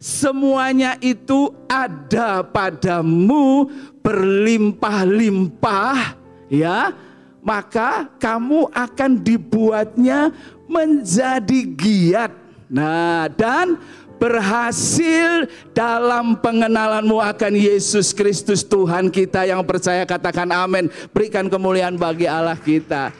semuanya 0.00 0.96
itu 1.04 1.52
ada 1.68 2.40
padamu 2.40 3.68
berlimpah-limpah 4.00 6.16
ya 6.48 6.96
maka 7.44 8.08
kamu 8.16 8.70
akan 8.70 9.10
dibuatnya 9.20 10.30
menjadi 10.70 11.60
giat. 11.74 12.32
Nah 12.72 13.28
dan 13.28 13.76
berhasil 14.16 15.50
dalam 15.74 16.38
pengenalanmu 16.38 17.18
akan 17.18 17.58
Yesus 17.58 18.14
Kristus 18.14 18.62
Tuhan 18.62 19.10
kita 19.10 19.44
yang 19.44 19.66
percaya 19.66 20.06
katakan 20.06 20.48
amin. 20.54 20.86
Berikan 21.10 21.50
kemuliaan 21.50 21.98
bagi 21.98 22.30
Allah 22.30 22.56
kita. 22.56 23.10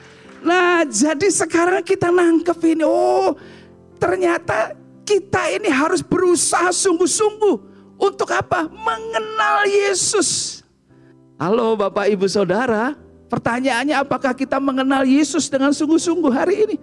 Nah 0.46 0.86
jadi 0.86 1.28
sekarang 1.28 1.82
kita 1.82 2.14
nangkep 2.14 2.78
ini. 2.78 2.86
Oh 2.86 3.34
ternyata 4.02 4.74
kita 5.06 5.54
ini 5.54 5.70
harus 5.70 6.02
berusaha 6.02 6.74
sungguh-sungguh 6.74 7.56
untuk 8.02 8.26
apa? 8.34 8.66
Mengenal 8.66 9.62
Yesus. 9.70 10.58
Halo 11.38 11.78
Bapak 11.78 12.10
Ibu 12.10 12.26
Saudara, 12.26 12.98
pertanyaannya 13.30 13.94
apakah 13.94 14.34
kita 14.34 14.58
mengenal 14.58 15.06
Yesus 15.06 15.46
dengan 15.46 15.70
sungguh-sungguh 15.70 16.32
hari 16.34 16.66
ini? 16.66 16.76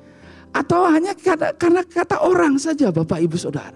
Atau 0.55 0.87
hanya 0.87 1.11
karena, 1.11 1.51
karena 1.51 1.81
kata 1.83 2.23
orang 2.23 2.55
saja 2.55 2.87
Bapak 2.87 3.19
Ibu 3.19 3.35
Saudara. 3.35 3.75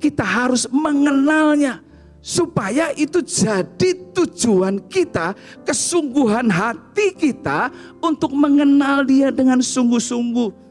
Kita 0.00 0.24
harus 0.24 0.64
mengenalnya 0.72 1.84
supaya 2.24 2.92
itu 2.96 3.20
jadi 3.20 3.92
tujuan 4.12 4.88
kita, 4.88 5.36
kesungguhan 5.68 6.48
hati 6.48 7.12
kita 7.12 7.68
untuk 8.00 8.32
mengenal 8.32 9.04
dia 9.04 9.28
dengan 9.28 9.60
sungguh-sungguh 9.60 10.63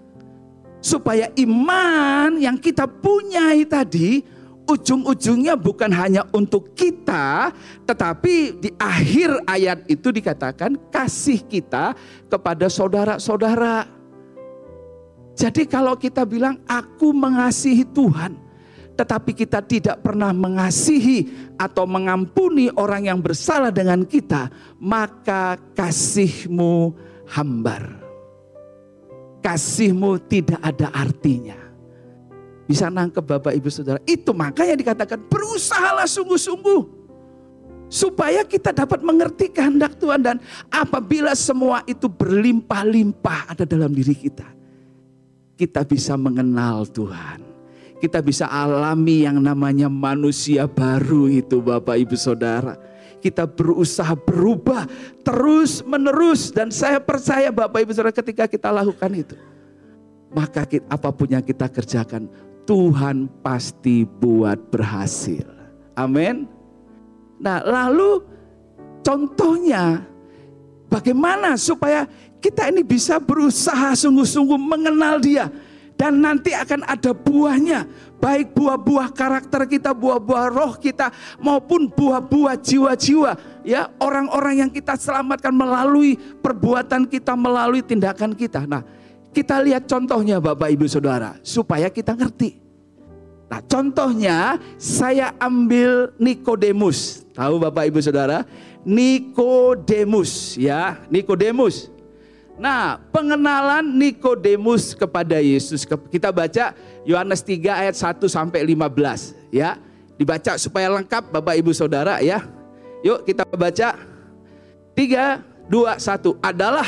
supaya 0.84 1.32
iman 1.40 2.36
yang 2.36 2.60
kita 2.60 2.84
punyai 2.84 3.64
tadi 3.64 4.20
ujung-ujungnya 4.68 5.56
bukan 5.56 5.92
hanya 5.96 6.28
untuk 6.36 6.76
kita, 6.76 7.52
tetapi 7.88 8.60
di 8.60 8.70
akhir 8.76 9.44
ayat 9.48 9.88
itu 9.88 10.12
dikatakan 10.12 10.76
kasih 10.92 11.40
kita 11.44 11.96
kepada 12.28 12.68
saudara-saudara. 12.68 13.88
Jadi 15.34 15.66
kalau 15.66 15.98
kita 15.98 16.28
bilang 16.28 16.62
aku 16.70 17.10
mengasihi 17.12 17.84
Tuhan, 17.90 18.38
tetapi 18.94 19.34
kita 19.34 19.66
tidak 19.66 20.04
pernah 20.06 20.30
mengasihi 20.30 21.32
atau 21.58 21.90
mengampuni 21.90 22.70
orang 22.78 23.10
yang 23.10 23.20
bersalah 23.20 23.74
dengan 23.74 24.06
kita, 24.06 24.54
maka 24.78 25.58
kasihmu 25.74 26.94
hambar 27.34 28.03
kasihmu 29.44 30.24
tidak 30.32 30.58
ada 30.64 30.88
artinya. 30.96 31.60
Bisa 32.64 32.88
nangkep 32.88 33.22
Bapak 33.28 33.52
Ibu 33.52 33.68
Saudara. 33.68 34.00
Itu 34.08 34.32
makanya 34.32 34.80
dikatakan 34.80 35.20
berusahalah 35.28 36.08
sungguh-sungguh. 36.08 37.04
Supaya 37.92 38.42
kita 38.48 38.72
dapat 38.74 39.04
mengerti 39.04 39.52
kehendak 39.52 40.00
Tuhan. 40.00 40.24
Dan 40.24 40.40
apabila 40.72 41.36
semua 41.36 41.84
itu 41.84 42.08
berlimpah-limpah 42.08 43.52
ada 43.52 43.68
dalam 43.68 43.92
diri 43.92 44.16
kita. 44.16 44.48
Kita 45.60 45.84
bisa 45.84 46.16
mengenal 46.16 46.88
Tuhan. 46.88 47.44
Kita 48.00 48.24
bisa 48.24 48.48
alami 48.48 49.28
yang 49.28 49.40
namanya 49.44 49.88
manusia 49.88 50.66
baru 50.68 51.28
itu 51.30 51.60
Bapak 51.64 51.96
Ibu 52.00 52.16
Saudara 52.20 52.76
kita 53.24 53.48
berusaha 53.48 54.12
berubah 54.20 54.84
terus 55.24 55.80
menerus 55.88 56.52
dan 56.52 56.68
saya 56.68 57.00
percaya 57.00 57.48
Bapak 57.48 57.80
Ibu 57.88 57.96
Saudara 57.96 58.12
ketika 58.12 58.44
kita 58.52 58.68
lakukan 58.68 59.12
itu 59.16 59.40
maka 60.36 60.68
kita, 60.68 60.84
apa 60.92 61.10
pun 61.16 61.32
yang 61.32 61.46
kita 61.46 61.72
kerjakan 61.72 62.28
Tuhan 62.64 63.28
pasti 63.44 64.08
buat 64.08 64.58
berhasil. 64.72 65.46
Amin. 65.94 66.48
Nah, 67.38 67.60
lalu 67.62 68.24
contohnya 69.04 70.08
bagaimana 70.88 71.60
supaya 71.60 72.08
kita 72.40 72.72
ini 72.72 72.82
bisa 72.82 73.20
berusaha 73.20 73.94
sungguh-sungguh 73.94 74.58
mengenal 74.58 75.20
Dia 75.20 75.52
dan 76.04 76.20
nanti 76.20 76.52
akan 76.52 76.84
ada 76.84 77.16
buahnya 77.16 77.88
baik 78.20 78.52
buah-buah 78.52 79.16
karakter 79.16 79.64
kita, 79.72 79.96
buah-buah 79.96 80.52
roh 80.52 80.76
kita 80.76 81.16
maupun 81.40 81.88
buah-buah 81.88 82.60
jiwa-jiwa 82.60 83.64
ya 83.64 83.88
orang-orang 84.04 84.68
yang 84.68 84.72
kita 84.72 85.00
selamatkan 85.00 85.56
melalui 85.56 86.20
perbuatan 86.20 87.08
kita, 87.08 87.40
melalui 87.40 87.80
tindakan 87.80 88.36
kita. 88.36 88.68
Nah, 88.68 88.84
kita 89.32 89.64
lihat 89.64 89.88
contohnya 89.88 90.44
Bapak 90.44 90.76
Ibu 90.76 90.92
Saudara 90.92 91.40
supaya 91.40 91.88
kita 91.88 92.20
ngerti. 92.20 92.60
Nah, 93.48 93.64
contohnya 93.64 94.60
saya 94.76 95.32
ambil 95.40 96.12
Nikodemus. 96.20 97.24
Tahu 97.32 97.64
Bapak 97.64 97.88
Ibu 97.88 98.04
Saudara? 98.04 98.44
Nikodemus 98.84 100.60
ya, 100.60 101.00
Nikodemus. 101.08 101.88
Nah, 102.54 103.02
pengenalan 103.10 103.82
Nikodemus 103.82 104.94
kepada 104.94 105.42
Yesus. 105.42 105.90
Kita 105.90 106.30
baca 106.30 106.78
Yohanes 107.02 107.42
3 107.42 107.82
ayat 107.82 107.96
1 107.98 108.30
sampai 108.30 108.62
15 108.62 109.34
ya. 109.50 109.82
Dibaca 110.14 110.54
supaya 110.62 110.94
lengkap 110.94 111.34
Bapak 111.34 111.58
Ibu 111.58 111.74
Saudara 111.74 112.22
ya. 112.22 112.46
Yuk 113.02 113.26
kita 113.26 113.42
baca. 113.50 113.98
3 114.94 115.42
2 115.66 115.98
1 115.98 116.38
adalah 116.46 116.86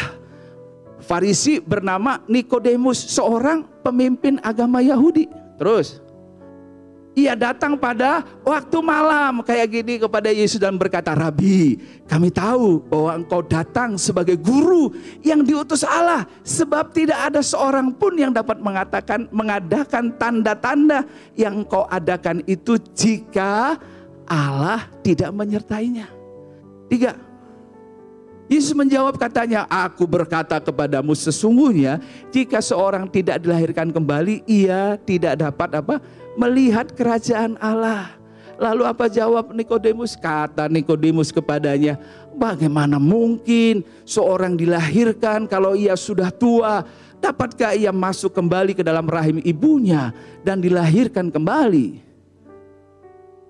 Farisi 0.96 1.60
bernama 1.60 2.24
Nikodemus, 2.30 2.98
seorang 3.12 3.66
pemimpin 3.84 4.40
agama 4.46 4.80
Yahudi. 4.80 5.28
Terus 5.60 6.00
ia 7.16 7.32
datang 7.34 7.80
pada 7.80 8.28
waktu 8.44 8.78
malam 8.84 9.40
kayak 9.40 9.68
gini 9.72 9.96
kepada 10.04 10.28
Yesus 10.28 10.60
dan 10.60 10.76
berkata, 10.76 11.16
"Rabi, 11.16 11.80
kami 12.12 12.28
tahu 12.28 12.84
bahwa 12.92 13.12
engkau 13.16 13.40
datang 13.40 13.96
sebagai 13.96 14.36
guru 14.36 14.92
yang 15.24 15.40
diutus 15.42 15.88
Allah, 15.88 16.28
sebab 16.44 16.92
tidak 16.92 17.32
ada 17.32 17.40
seorang 17.40 17.96
pun 17.96 18.20
yang 18.20 18.36
dapat 18.36 18.60
mengatakan 18.60 19.32
mengadakan 19.32 20.12
tanda-tanda 20.20 21.08
yang 21.40 21.64
engkau 21.64 21.88
adakan 21.88 22.44
itu 22.46 22.76
jika 22.92 23.80
Allah 24.28 24.84
tidak 25.00 25.32
menyertainya." 25.32 26.12
Tiga, 26.92 27.16
Yesus 28.46 28.78
menjawab 28.78 29.18
katanya, 29.18 29.66
aku 29.66 30.06
berkata 30.06 30.62
kepadamu 30.62 31.18
sesungguhnya 31.18 31.98
jika 32.30 32.62
seorang 32.62 33.10
tidak 33.10 33.42
dilahirkan 33.42 33.90
kembali, 33.90 34.46
ia 34.46 35.02
tidak 35.02 35.42
dapat 35.42 35.82
apa? 35.82 35.98
melihat 36.36 36.92
kerajaan 36.94 37.56
Allah. 37.64 38.12
Lalu 38.56 38.88
apa 38.88 39.12
jawab 39.12 39.52
Nikodemus? 39.52 40.16
Kata 40.16 40.72
Nikodemus 40.72 41.32
kepadanya, 41.32 42.00
bagaimana 42.32 42.96
mungkin 43.02 43.84
seorang 44.08 44.56
dilahirkan 44.56 45.44
kalau 45.48 45.76
ia 45.76 45.96
sudah 46.00 46.32
tua? 46.32 46.84
Dapatkah 47.20 47.76
ia 47.76 47.90
masuk 47.92 48.32
kembali 48.32 48.78
ke 48.78 48.84
dalam 48.86 49.08
rahim 49.10 49.42
ibunya 49.44 50.16
dan 50.46 50.62
dilahirkan 50.64 51.28
kembali? 51.34 52.00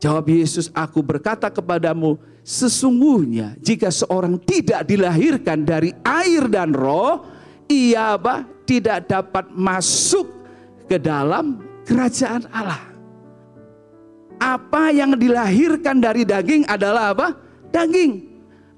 Jawab 0.01 0.25
Yesus, 0.29 0.73
aku 0.73 1.01
berkata 1.05 1.49
kepadamu, 1.53 2.17
sesungguhnya 2.45 3.57
jika 3.57 3.89
seorang 3.89 4.37
tidak 4.45 4.85
dilahirkan 4.85 5.65
dari 5.65 5.89
air 6.05 6.45
dan 6.45 6.77
roh, 6.77 7.25
ia 7.65 8.13
apa? 8.13 8.45
tidak 8.65 9.05
dapat 9.05 9.49
masuk 9.53 10.25
ke 10.89 10.97
dalam 10.97 11.61
kerajaan 11.85 12.49
Allah. 12.49 12.81
Apa 14.41 14.89
yang 14.89 15.13
dilahirkan 15.17 16.01
dari 16.01 16.25
daging 16.25 16.65
adalah 16.65 17.13
apa? 17.13 17.27
Daging. 17.69 18.25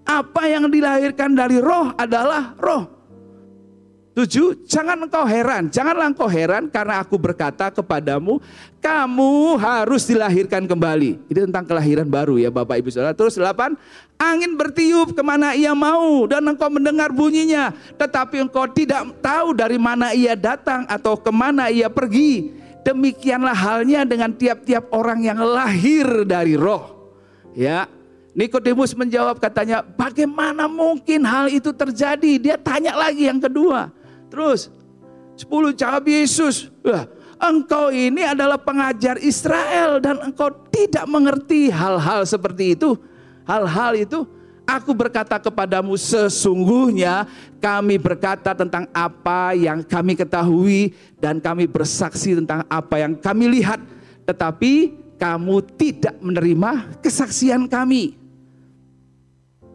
Apa 0.07 0.47
yang 0.47 0.71
dilahirkan 0.71 1.35
dari 1.35 1.59
roh 1.59 1.91
adalah 1.95 2.55
roh. 2.59 2.96
Tujuh, 4.17 4.65
jangan 4.65 4.97
engkau 4.97 5.29
heran, 5.29 5.69
janganlah 5.69 6.09
engkau 6.09 6.25
heran 6.25 6.65
karena 6.73 7.05
aku 7.05 7.21
berkata 7.21 7.69
kepadamu, 7.69 8.41
kamu 8.81 9.61
harus 9.61 10.09
dilahirkan 10.09 10.65
kembali. 10.65 11.21
Ini 11.29 11.45
tentang 11.45 11.69
kelahiran 11.69 12.09
baru 12.09 12.41
ya 12.41 12.49
Bapak 12.49 12.81
Ibu 12.81 12.89
Saudara. 12.89 13.13
Terus 13.13 13.37
delapan, 13.37 13.77
angin 14.17 14.57
bertiup 14.57 15.13
ke 15.13 15.21
mana 15.21 15.53
ia 15.53 15.77
mau 15.77 16.25
dan 16.25 16.41
engkau 16.49 16.65
mendengar 16.65 17.13
bunyinya. 17.13 17.69
Tetapi 17.93 18.41
engkau 18.49 18.65
tidak 18.73 19.05
tahu 19.21 19.53
dari 19.53 19.77
mana 19.77 20.09
ia 20.17 20.33
datang 20.33 20.89
atau 20.89 21.13
ke 21.13 21.29
mana 21.29 21.69
ia 21.69 21.85
pergi. 21.85 22.57
Demikianlah 22.81 23.53
halnya 23.53 24.01
dengan 24.01 24.33
tiap-tiap 24.33 24.89
orang 24.97 25.29
yang 25.29 25.37
lahir 25.45 26.25
dari 26.25 26.57
roh. 26.57 27.13
Ya, 27.53 27.85
Nikodemus 28.37 28.93
menjawab 28.93 29.41
katanya, 29.41 29.81
bagaimana 29.81 30.65
mungkin 30.65 31.25
hal 31.25 31.49
itu 31.49 31.69
terjadi? 31.69 32.37
Dia 32.37 32.57
tanya 32.57 32.97
lagi 32.97 33.25
yang 33.25 33.41
kedua. 33.41 33.96
Terus, 34.27 34.69
10 35.39 35.73
jawab 35.75 36.03
Yesus, 36.07 36.71
Wah, 36.81 37.05
engkau 37.37 37.93
ini 37.93 38.25
adalah 38.25 38.57
pengajar 38.57 39.21
Israel 39.21 40.01
dan 40.01 40.19
engkau 40.21 40.49
tidak 40.73 41.05
mengerti 41.05 41.69
hal-hal 41.69 42.25
seperti 42.25 42.75
itu. 42.75 42.97
Hal-hal 43.47 43.95
itu 43.95 44.27
Aku 44.67 44.91
berkata 44.91 45.39
kepadamu 45.39 45.95
sesungguhnya 45.95 47.23
kami 47.63 47.95
berkata 47.95 48.51
tentang 48.51 48.83
apa 48.91 49.55
yang 49.55 49.79
kami 49.79 50.11
ketahui 50.11 50.91
dan 51.23 51.39
kami 51.39 51.71
bersaksi 51.71 52.35
tentang 52.35 52.67
apa 52.67 52.99
yang 52.99 53.15
kami 53.15 53.47
lihat. 53.47 53.79
Tetapi 54.27 54.91
kamu 55.15 55.55
tidak 55.79 56.19
menerima 56.19 56.99
kesaksian 56.99 57.63
kami. 57.71 58.19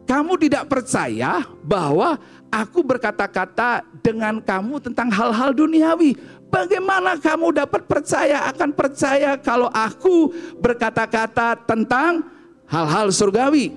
Kamu 0.05 0.37
tidak 0.37 0.69
percaya 0.69 1.41
bahwa 1.65 2.21
aku 2.53 2.85
berkata-kata 2.85 3.81
dengan 4.05 4.37
kamu 4.37 4.77
tentang 4.77 5.09
hal-hal 5.09 5.57
duniawi. 5.57 6.13
Bagaimana 6.53 7.17
kamu 7.17 7.65
dapat 7.65 7.89
percaya 7.89 8.45
akan 8.53 8.69
percaya 8.77 9.33
kalau 9.41 9.73
aku 9.73 10.29
berkata-kata 10.61 11.57
tentang 11.65 12.21
hal-hal 12.69 13.09
surgawi? 13.09 13.73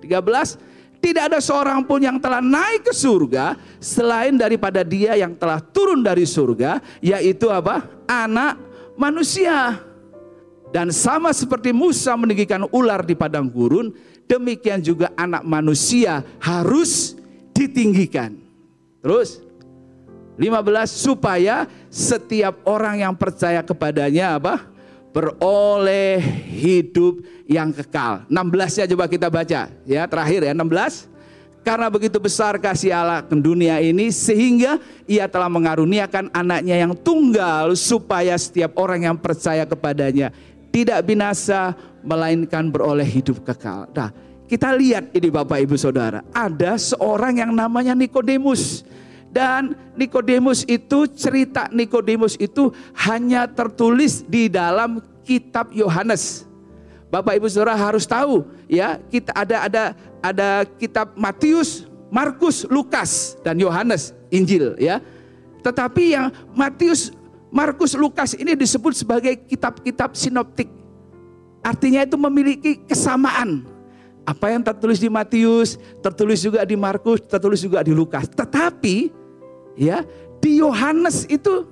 13 0.00 0.56
tidak 1.04 1.22
ada 1.28 1.38
seorang 1.38 1.84
pun 1.84 2.00
yang 2.00 2.16
telah 2.16 2.40
naik 2.40 2.88
ke 2.88 2.96
surga 2.96 3.60
selain 3.76 4.40
daripada 4.40 4.80
dia 4.80 5.20
yang 5.20 5.36
telah 5.36 5.60
turun 5.60 6.00
dari 6.00 6.24
surga 6.24 6.80
yaitu 7.04 7.52
apa? 7.52 7.84
anak 8.08 8.56
manusia. 8.96 9.84
Dan 10.72 10.92
sama 10.92 11.32
seperti 11.32 11.76
Musa 11.76 12.16
meninggikan 12.16 12.64
ular 12.72 13.00
di 13.04 13.16
padang 13.16 13.48
gurun, 13.48 13.92
demikian 14.28 14.80
juga 14.80 15.12
anak 15.16 15.44
manusia 15.44 16.24
harus 16.40 17.17
ditinggikan. 17.58 18.38
Terus 19.02 19.42
15 20.38 20.54
supaya 20.94 21.66
setiap 21.90 22.62
orang 22.62 23.02
yang 23.02 23.14
percaya 23.18 23.58
kepadanya 23.66 24.38
apa? 24.38 24.78
beroleh 25.08 26.20
hidup 26.46 27.24
yang 27.48 27.74
kekal. 27.74 28.22
16 28.30 28.78
ya 28.78 28.86
coba 28.94 29.04
kita 29.10 29.26
baca 29.26 29.66
ya 29.82 30.02
terakhir 30.06 30.46
ya 30.46 30.52
16. 30.54 31.10
Karena 31.66 31.90
begitu 31.90 32.16
besar 32.22 32.54
kasih 32.56 32.94
Allah 32.94 33.20
ke 33.20 33.34
dunia 33.34 33.82
ini 33.82 34.14
sehingga 34.14 34.78
ia 35.10 35.26
telah 35.26 35.50
mengaruniakan 35.50 36.30
anaknya 36.30 36.86
yang 36.86 36.94
tunggal 36.94 37.74
supaya 37.74 38.38
setiap 38.38 38.78
orang 38.78 39.10
yang 39.10 39.16
percaya 39.18 39.66
kepadanya 39.66 40.30
tidak 40.70 41.02
binasa 41.04 41.74
melainkan 42.00 42.70
beroleh 42.70 43.04
hidup 43.04 43.42
kekal. 43.42 43.90
Nah, 43.90 44.14
kita 44.48 44.72
lihat 44.72 45.12
ini 45.12 45.28
Bapak 45.28 45.60
Ibu 45.60 45.76
Saudara, 45.76 46.24
ada 46.32 46.80
seorang 46.80 47.44
yang 47.44 47.52
namanya 47.52 47.92
Nikodemus. 47.92 48.82
Dan 49.28 49.76
Nikodemus 49.92 50.64
itu 50.64 51.04
cerita 51.12 51.68
Nikodemus 51.68 52.40
itu 52.40 52.72
hanya 53.04 53.44
tertulis 53.44 54.24
di 54.24 54.48
dalam 54.48 55.04
kitab 55.20 55.68
Yohanes. 55.76 56.48
Bapak 57.12 57.36
Ibu 57.36 57.46
Saudara 57.52 57.76
harus 57.76 58.08
tahu 58.08 58.48
ya, 58.72 58.96
kita 59.12 59.36
ada 59.36 59.56
ada 59.68 59.84
ada 60.24 60.48
kitab 60.80 61.12
Matius, 61.12 61.84
Markus, 62.08 62.64
Lukas 62.72 63.36
dan 63.44 63.60
Yohanes 63.60 64.16
Injil 64.32 64.80
ya. 64.80 65.04
Tetapi 65.60 66.16
yang 66.16 66.32
Matius, 66.56 67.12
Markus, 67.52 67.92
Lukas 67.92 68.32
ini 68.32 68.56
disebut 68.56 68.96
sebagai 68.96 69.36
kitab-kitab 69.44 70.16
sinoptik. 70.16 70.72
Artinya 71.60 72.00
itu 72.00 72.16
memiliki 72.16 72.80
kesamaan. 72.88 73.77
Apa 74.28 74.52
yang 74.52 74.60
tertulis 74.60 75.00
di 75.00 75.08
Matius, 75.08 75.80
tertulis 76.04 76.44
juga 76.44 76.60
di 76.68 76.76
Markus, 76.76 77.24
tertulis 77.24 77.64
juga 77.64 77.80
di 77.80 77.96
Lukas. 77.96 78.28
Tetapi 78.28 79.08
ya 79.72 80.04
di 80.36 80.60
Yohanes 80.60 81.24
itu 81.32 81.64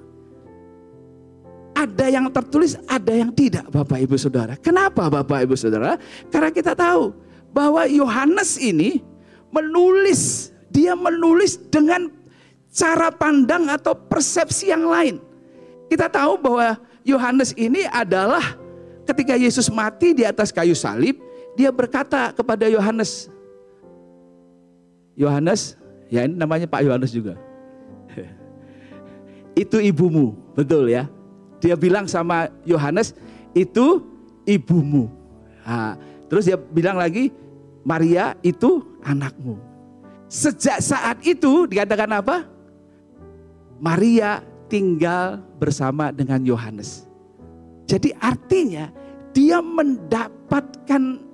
ada 1.77 2.09
yang 2.09 2.33
tertulis, 2.33 2.81
ada 2.89 3.13
yang 3.13 3.29
tidak, 3.29 3.69
Bapak 3.69 4.01
Ibu 4.01 4.17
Saudara. 4.17 4.57
Kenapa, 4.57 5.13
Bapak 5.13 5.45
Ibu 5.45 5.53
Saudara? 5.53 6.01
Karena 6.33 6.49
kita 6.49 6.73
tahu 6.73 7.13
bahwa 7.53 7.85
Yohanes 7.85 8.57
ini 8.57 9.05
menulis, 9.53 10.49
dia 10.73 10.97
menulis 10.97 11.61
dengan 11.69 12.09
cara 12.73 13.13
pandang 13.13 13.69
atau 13.69 13.93
persepsi 13.93 14.73
yang 14.73 14.89
lain. 14.89 15.21
Kita 15.93 16.09
tahu 16.09 16.41
bahwa 16.41 16.81
Yohanes 17.05 17.53
ini 17.53 17.85
adalah 17.93 18.57
ketika 19.05 19.37
Yesus 19.37 19.69
mati 19.69 20.17
di 20.17 20.25
atas 20.25 20.49
kayu 20.49 20.73
salib, 20.73 21.21
dia 21.57 21.73
berkata 21.73 22.31
kepada 22.37 22.69
Yohanes, 22.69 23.33
Yohanes, 25.17 25.81
ya 26.13 26.29
ini 26.29 26.37
namanya 26.37 26.69
Pak 26.69 26.85
Yohanes 26.85 27.11
juga 27.11 27.41
itu 29.63 29.81
ibumu. 29.81 30.37
Betul 30.53 30.93
ya. 30.93 31.09
Dia 31.57 31.73
bilang 31.75 32.05
sama 32.05 32.53
Yohanes, 32.69 33.17
itu 33.57 34.05
ibumu. 34.45 35.09
Nah, 35.65 35.97
terus 36.29 36.45
dia 36.45 36.61
bilang 36.61 37.01
lagi, 37.01 37.33
Maria 37.81 38.37
itu 38.45 38.85
anakmu. 39.01 39.57
Sejak 40.29 40.85
saat 40.85 41.25
itu 41.25 41.65
dikatakan 41.65 42.13
apa? 42.21 42.45
Maria 43.81 44.45
tinggal 44.69 45.41
bersama 45.57 46.13
dengan 46.13 46.45
Yohanes. 46.45 47.09
Jadi 47.87 48.11
artinya 48.19 48.91
dia 49.31 49.63
mendapatkan 49.63 51.26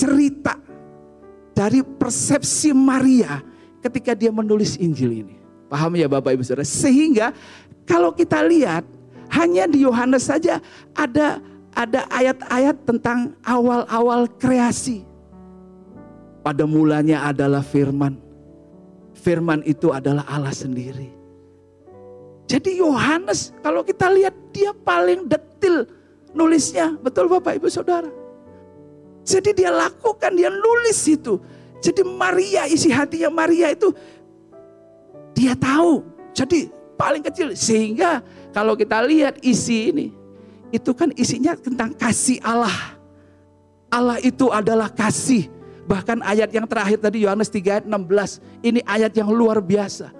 cerita 0.00 0.56
dari 1.52 1.84
persepsi 1.84 2.72
Maria 2.72 3.44
ketika 3.84 4.16
dia 4.16 4.32
menulis 4.32 4.80
Injil 4.80 5.12
ini. 5.12 5.36
Paham 5.68 5.92
ya 6.00 6.08
Bapak 6.08 6.32
Ibu 6.32 6.42
Saudara? 6.42 6.64
Sehingga 6.64 7.36
kalau 7.84 8.16
kita 8.16 8.40
lihat 8.40 8.88
hanya 9.36 9.68
di 9.68 9.84
Yohanes 9.84 10.26
saja 10.26 10.58
ada 10.96 11.38
ada 11.76 12.08
ayat-ayat 12.10 12.76
tentang 12.88 13.36
awal-awal 13.44 14.26
kreasi. 14.40 15.04
Pada 16.40 16.64
mulanya 16.64 17.28
adalah 17.28 17.60
firman. 17.60 18.16
Firman 19.12 19.60
itu 19.68 19.92
adalah 19.92 20.24
Allah 20.24 20.56
sendiri. 20.56 21.12
Jadi 22.48 22.80
Yohanes 22.80 23.52
kalau 23.60 23.84
kita 23.84 24.08
lihat 24.08 24.32
dia 24.50 24.72
paling 24.72 25.28
detil 25.28 25.84
nulisnya. 26.32 26.96
Betul 26.98 27.28
Bapak 27.28 27.60
Ibu 27.60 27.68
Saudara. 27.68 28.19
Jadi 29.24 29.50
dia 29.52 29.70
lakukan, 29.70 30.32
dia 30.32 30.48
nulis 30.48 31.00
itu. 31.06 31.38
Jadi 31.80 32.04
Maria, 32.04 32.68
isi 32.68 32.92
hatinya 32.92 33.32
Maria 33.32 33.72
itu 33.72 33.92
dia 35.32 35.56
tahu. 35.56 36.04
Jadi 36.36 36.68
paling 37.00 37.24
kecil 37.24 37.56
sehingga 37.56 38.20
kalau 38.52 38.76
kita 38.76 39.00
lihat 39.08 39.40
isi 39.40 39.88
ini 39.88 40.06
itu 40.70 40.92
kan 40.92 41.10
isinya 41.16 41.56
tentang 41.56 41.96
kasih 41.96 42.38
Allah. 42.44 43.00
Allah 43.90 44.20
itu 44.22 44.52
adalah 44.52 44.92
kasih. 44.92 45.50
Bahkan 45.88 46.22
ayat 46.22 46.54
yang 46.54 46.68
terakhir 46.70 47.02
tadi 47.02 47.26
Yohanes 47.26 47.50
3 47.50 47.82
ayat 47.82 47.86
16. 47.88 48.38
Ini 48.62 48.80
ayat 48.86 49.12
yang 49.18 49.34
luar 49.34 49.58
biasa. 49.58 50.14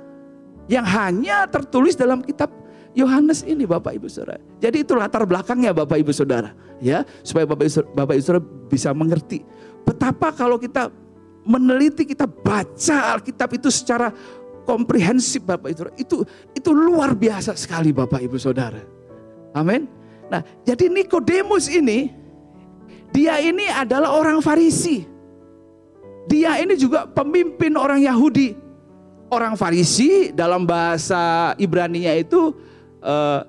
Yang 0.67 0.87
hanya 0.91 1.47
tertulis 1.47 1.95
dalam 1.95 2.19
kitab 2.27 2.51
Yohanes 2.95 3.47
ini 3.47 3.65
Bapak 3.67 3.95
Ibu 3.95 4.11
Saudara. 4.11 4.43
Jadi 4.59 4.83
itu 4.83 4.93
latar 4.99 5.23
belakangnya 5.23 5.71
Bapak 5.71 6.03
Ibu 6.03 6.11
Saudara, 6.11 6.51
ya, 6.83 7.07
supaya 7.23 7.47
Bapak 7.47 7.65
Ibu, 7.67 7.95
Bapak 7.95 8.13
Ibu 8.19 8.23
Saudara 8.25 8.45
bisa 8.67 8.91
mengerti 8.91 9.47
betapa 9.87 10.31
kalau 10.31 10.61
kita 10.61 10.91
meneliti 11.47 12.05
kita 12.07 12.29
baca 12.29 13.17
Alkitab 13.17 13.51
itu 13.57 13.69
secara 13.73 14.13
komprehensif 14.67 15.43
Bapak 15.43 15.71
Ibu 15.71 15.79
Saudara. 15.79 15.97
Itu 15.99 16.17
itu 16.55 16.71
luar 16.71 17.15
biasa 17.15 17.55
sekali 17.59 17.91
Bapak 17.91 18.23
Ibu 18.23 18.37
Saudara. 18.39 18.83
Amin. 19.55 19.91
Nah, 20.31 20.47
jadi 20.63 20.87
Nikodemus 20.87 21.67
ini 21.67 22.15
dia 23.11 23.43
ini 23.43 23.67
adalah 23.67 24.15
orang 24.15 24.39
Farisi. 24.39 25.03
Dia 26.31 26.63
ini 26.63 26.79
juga 26.79 27.11
pemimpin 27.11 27.75
orang 27.75 27.99
Yahudi. 27.99 28.55
Orang 29.31 29.55
Farisi 29.59 30.31
dalam 30.31 30.67
bahasa 30.67 31.55
Ibrani-nya 31.59 32.19
itu 32.19 32.55
uh, 33.03 33.45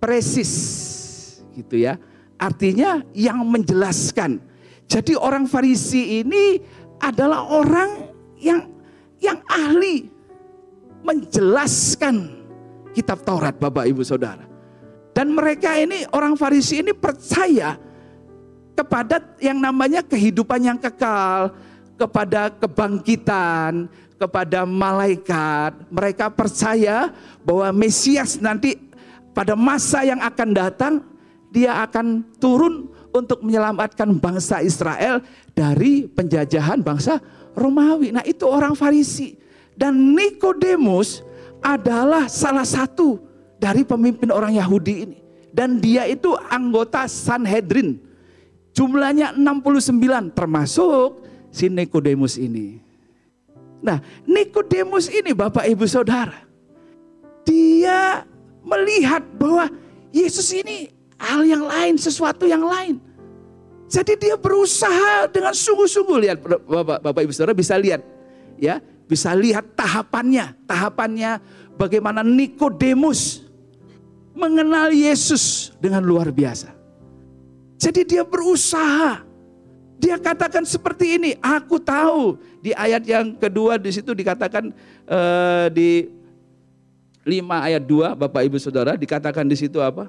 presis 0.00 0.52
gitu 1.56 1.80
ya. 1.80 2.00
Artinya 2.40 3.04
yang 3.12 3.44
menjelaskan. 3.44 4.40
Jadi 4.88 5.12
orang 5.14 5.44
Farisi 5.44 6.24
ini 6.24 6.58
adalah 6.98 7.46
orang 7.46 8.10
yang 8.40 8.64
yang 9.20 9.38
ahli 9.44 10.08
menjelaskan 11.04 12.40
kitab 12.96 13.20
Taurat 13.22 13.56
Bapak 13.56 13.86
Ibu 13.86 14.02
Saudara. 14.02 14.44
Dan 15.12 15.36
mereka 15.36 15.76
ini 15.76 16.08
orang 16.16 16.34
Farisi 16.34 16.80
ini 16.80 16.96
percaya 16.96 17.76
kepada 18.72 19.20
yang 19.36 19.60
namanya 19.60 20.00
kehidupan 20.00 20.64
yang 20.64 20.78
kekal, 20.80 21.52
kepada 22.00 22.48
kebangkitan, 22.48 23.84
kepada 24.16 24.64
malaikat. 24.64 25.76
Mereka 25.92 26.32
percaya 26.32 27.12
bahwa 27.44 27.68
Mesias 27.76 28.40
nanti 28.40 28.76
pada 29.32 29.54
masa 29.54 30.02
yang 30.02 30.18
akan 30.20 30.48
datang 30.50 30.94
dia 31.50 31.82
akan 31.82 32.22
turun 32.38 32.88
untuk 33.10 33.42
menyelamatkan 33.42 34.06
bangsa 34.22 34.62
Israel 34.62 35.18
dari 35.50 36.06
penjajahan 36.06 36.78
bangsa 36.78 37.18
Romawi. 37.58 38.14
Nah, 38.14 38.22
itu 38.22 38.46
orang 38.46 38.78
Farisi. 38.78 39.34
Dan 39.74 40.14
Nikodemus 40.14 41.26
adalah 41.58 42.30
salah 42.30 42.62
satu 42.62 43.18
dari 43.58 43.82
pemimpin 43.82 44.30
orang 44.30 44.54
Yahudi 44.54 44.94
ini. 45.04 45.18
Dan 45.50 45.82
dia 45.82 46.06
itu 46.06 46.30
anggota 46.46 47.10
Sanhedrin. 47.10 47.98
Jumlahnya 48.70 49.34
69 49.34 50.30
termasuk 50.30 51.26
si 51.50 51.66
Nikodemus 51.66 52.38
ini. 52.38 52.78
Nah, 53.82 53.98
Nikodemus 54.22 55.10
ini 55.10 55.34
Bapak 55.34 55.66
Ibu 55.66 55.90
Saudara. 55.90 56.46
Dia 57.42 58.22
melihat 58.64 59.24
bahwa 59.36 59.68
Yesus 60.10 60.50
ini 60.54 60.90
hal 61.20 61.44
yang 61.44 61.64
lain, 61.68 61.94
sesuatu 62.00 62.48
yang 62.48 62.64
lain. 62.64 62.98
Jadi 63.90 64.14
dia 64.14 64.38
berusaha 64.38 65.26
dengan 65.26 65.50
sungguh-sungguh 65.50 66.16
lihat 66.22 66.38
Bapak, 66.46 67.02
Bapak 67.02 67.20
Ibu 67.26 67.34
Saudara 67.34 67.58
bisa 67.58 67.74
lihat 67.74 68.06
ya, 68.54 68.78
bisa 69.10 69.34
lihat 69.34 69.74
tahapannya, 69.74 70.54
tahapannya 70.62 71.42
bagaimana 71.74 72.22
Nikodemus 72.22 73.42
mengenal 74.30 74.94
Yesus 74.94 75.74
dengan 75.82 76.06
luar 76.06 76.30
biasa. 76.30 76.70
Jadi 77.80 78.06
dia 78.06 78.22
berusaha. 78.22 79.26
Dia 80.00 80.16
katakan 80.16 80.64
seperti 80.64 81.20
ini, 81.20 81.30
aku 81.44 81.76
tahu. 81.76 82.40
Di 82.64 82.72
ayat 82.72 83.04
yang 83.04 83.36
kedua 83.36 83.76
di 83.76 83.92
situ 83.92 84.16
dikatakan 84.16 84.72
uh, 85.04 85.68
di 85.68 86.08
5 87.24 87.36
ayat 87.52 87.82
2 87.84 88.16
Bapak 88.16 88.42
Ibu 88.48 88.56
Saudara 88.56 88.96
dikatakan 88.96 89.44
di 89.44 89.56
situ 89.56 89.76
apa? 89.80 90.08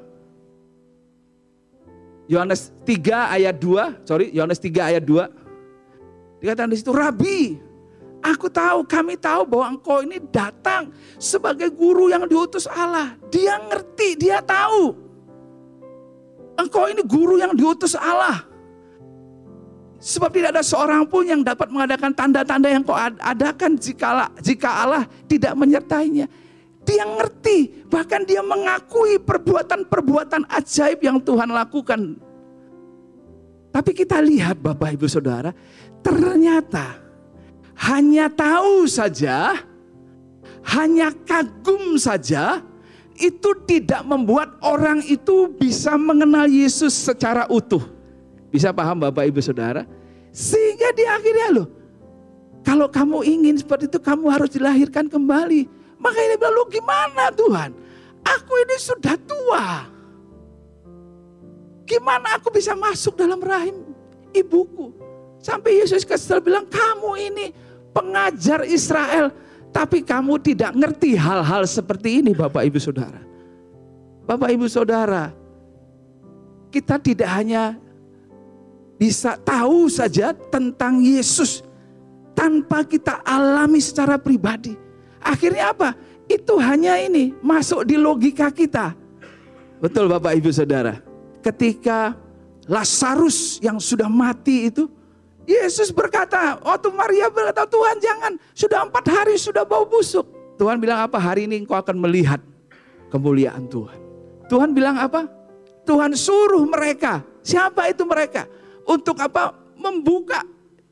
Yohanes 2.31 2.71
3 2.87 3.35
ayat 3.35 3.55
2, 3.59 4.07
sorry, 4.07 4.31
Yohanes 4.31 4.55
3 4.63 4.95
ayat 4.95 5.03
2. 5.03 6.39
Dikatakan 6.39 6.71
di 6.71 6.79
situ, 6.79 6.95
"Rabi, 6.95 7.59
aku 8.23 8.47
tahu, 8.47 8.87
kami 8.87 9.19
tahu 9.19 9.43
bahwa 9.43 9.75
engkau 9.75 9.99
ini 9.99 10.23
datang 10.31 10.95
sebagai 11.19 11.67
guru 11.67 12.07
yang 12.07 12.23
diutus 12.31 12.71
Allah." 12.71 13.19
Dia 13.27 13.59
ngerti, 13.59 14.15
dia 14.15 14.39
tahu. 14.39 14.95
Engkau 16.55 16.87
ini 16.87 17.03
guru 17.03 17.35
yang 17.35 17.51
diutus 17.51 17.99
Allah. 17.99 18.47
Sebab 20.01 20.33
tidak 20.33 20.57
ada 20.57 20.63
seorang 20.65 21.05
pun 21.05 21.27
yang 21.27 21.45
dapat 21.45 21.69
mengadakan 21.69 22.09
tanda-tanda 22.15 22.71
yang 22.71 22.81
kau 22.81 22.97
adakan 23.21 23.77
jika 23.77 24.33
jika 24.41 24.69
Allah 24.87 25.05
tidak 25.29 25.53
menyertainya. 25.53 26.25
Dia 26.81 27.05
ngerti, 27.05 27.85
bahkan 27.87 28.25
dia 28.25 28.41
mengakui 28.41 29.21
perbuatan-perbuatan 29.21 30.49
ajaib 30.49 30.99
yang 31.05 31.21
Tuhan 31.21 31.53
lakukan. 31.53 32.17
Tapi 33.71 33.91
kita 33.95 34.19
lihat 34.19 34.59
Bapak 34.59 34.97
Ibu 34.99 35.07
Saudara, 35.07 35.55
ternyata 36.03 36.99
hanya 37.87 38.27
tahu 38.27 38.89
saja, 38.89 39.61
hanya 40.75 41.13
kagum 41.23 41.95
saja, 41.95 42.59
itu 43.15 43.53
tidak 43.69 44.01
membuat 44.03 44.57
orang 44.65 45.05
itu 45.05 45.53
bisa 45.53 45.93
mengenal 45.95 46.49
Yesus 46.49 46.91
secara 46.91 47.45
utuh. 47.47 47.85
Bisa 48.51 48.73
paham 48.75 48.99
Bapak 48.99 49.29
Ibu 49.29 49.39
Saudara? 49.39 49.85
Sehingga 50.33 50.91
di 50.91 51.05
akhirnya 51.07 51.47
loh, 51.61 51.67
kalau 52.61 52.91
kamu 52.91 53.23
ingin 53.25 53.55
seperti 53.57 53.87
itu 53.87 53.99
kamu 54.01 54.25
harus 54.27 54.49
dilahirkan 54.51 55.07
kembali. 55.07 55.80
Makanya 56.01 56.27
dia 56.33 56.39
bilang, 56.41 56.55
lu 56.57 56.63
gimana 56.67 57.23
Tuhan? 57.29 57.69
Aku 58.25 58.53
ini 58.65 58.75
sudah 58.81 59.15
tua. 59.21 59.65
Gimana 61.85 62.41
aku 62.41 62.49
bisa 62.49 62.73
masuk 62.73 63.13
dalam 63.13 63.37
rahim 63.37 63.85
ibuku? 64.33 64.89
Sampai 65.41 65.77
Yesus 65.81 66.05
kesel 66.05 66.41
bilang, 66.41 66.65
kamu 66.65 67.11
ini 67.31 67.45
pengajar 67.93 68.65
Israel. 68.65 69.29
Tapi 69.71 70.03
kamu 70.03 70.35
tidak 70.43 70.75
ngerti 70.75 71.15
hal-hal 71.15 71.63
seperti 71.63 72.19
ini 72.19 72.35
Bapak 72.35 72.67
Ibu 72.67 72.75
Saudara. 72.81 73.21
Bapak 74.27 74.51
Ibu 74.51 74.67
Saudara, 74.67 75.31
kita 76.67 76.99
tidak 76.99 77.29
hanya 77.31 77.79
bisa 78.99 79.39
tahu 79.39 79.87
saja 79.87 80.35
tentang 80.35 80.99
Yesus 80.99 81.63
tanpa 82.35 82.83
kita 82.83 83.23
alami 83.23 83.79
secara 83.79 84.19
pribadi. 84.19 84.75
Akhirnya 85.21 85.71
apa? 85.71 85.93
Itu 86.25 86.57
hanya 86.57 86.97
ini 86.97 87.37
masuk 87.39 87.85
di 87.85 87.95
logika 87.95 88.49
kita. 88.49 88.97
Betul 89.81 90.09
Bapak 90.09 90.33
Ibu 90.37 90.49
Saudara. 90.49 90.97
Ketika 91.41 92.13
Lazarus 92.69 93.57
yang 93.61 93.81
sudah 93.81 94.09
mati 94.09 94.69
itu, 94.69 94.85
Yesus 95.49 95.89
berkata, 95.89 96.61
waktu 96.61 96.93
Maria 96.93 97.27
berkata, 97.33 97.65
Tuhan 97.65 97.97
jangan, 97.97 98.33
sudah 98.53 98.85
empat 98.85 99.05
hari 99.09 99.35
sudah 99.41 99.65
bau 99.65 99.85
busuk. 99.89 100.23
Tuhan 100.61 100.77
bilang 100.77 101.01
apa? 101.01 101.17
Hari 101.17 101.49
ini 101.49 101.65
engkau 101.65 101.73
akan 101.73 101.97
melihat 101.97 102.37
kemuliaan 103.09 103.65
Tuhan. 103.65 103.97
Tuhan 104.45 104.77
bilang 104.77 105.01
apa? 105.01 105.25
Tuhan 105.83 106.13
suruh 106.13 106.61
mereka. 106.69 107.25
Siapa 107.41 107.89
itu 107.89 108.05
mereka? 108.05 108.45
Untuk 108.85 109.17
apa? 109.17 109.57
Membuka 109.73 110.45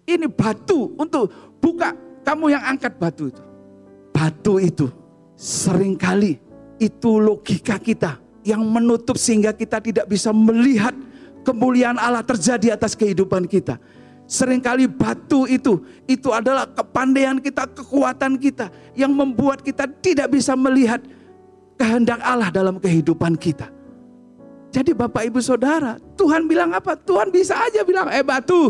ini 0.10 0.26
batu. 0.26 0.98
Untuk 0.98 1.30
buka 1.62 1.94
kamu 2.26 2.58
yang 2.58 2.64
angkat 2.66 2.98
batu 2.98 3.30
itu 3.30 3.49
batu 4.20 4.60
itu 4.60 4.92
sering 5.40 5.96
kali 5.96 6.36
itu 6.76 7.12
logika 7.24 7.80
kita 7.80 8.20
yang 8.44 8.60
menutup 8.68 9.16
sehingga 9.16 9.56
kita 9.56 9.80
tidak 9.80 10.12
bisa 10.12 10.36
melihat 10.36 10.92
kemuliaan 11.48 11.96
Allah 11.96 12.24
terjadi 12.24 12.76
atas 12.76 13.00
kehidupan 13.00 13.48
kita. 13.48 13.80
Seringkali 14.30 14.86
batu 14.86 15.50
itu, 15.50 15.82
itu 16.06 16.30
adalah 16.30 16.70
kepandaian 16.70 17.42
kita, 17.42 17.66
kekuatan 17.66 18.38
kita 18.38 18.70
yang 18.94 19.10
membuat 19.10 19.66
kita 19.66 19.90
tidak 19.90 20.30
bisa 20.30 20.54
melihat 20.54 21.02
kehendak 21.80 22.22
Allah 22.22 22.54
dalam 22.54 22.78
kehidupan 22.78 23.34
kita. 23.40 23.72
Jadi 24.70 24.94
Bapak 24.94 25.26
Ibu 25.26 25.42
Saudara, 25.42 25.98
Tuhan 26.14 26.46
bilang 26.46 26.78
apa? 26.78 26.94
Tuhan 26.94 27.34
bisa 27.34 27.58
aja 27.58 27.82
bilang, 27.82 28.06
eh 28.14 28.22
batu, 28.22 28.70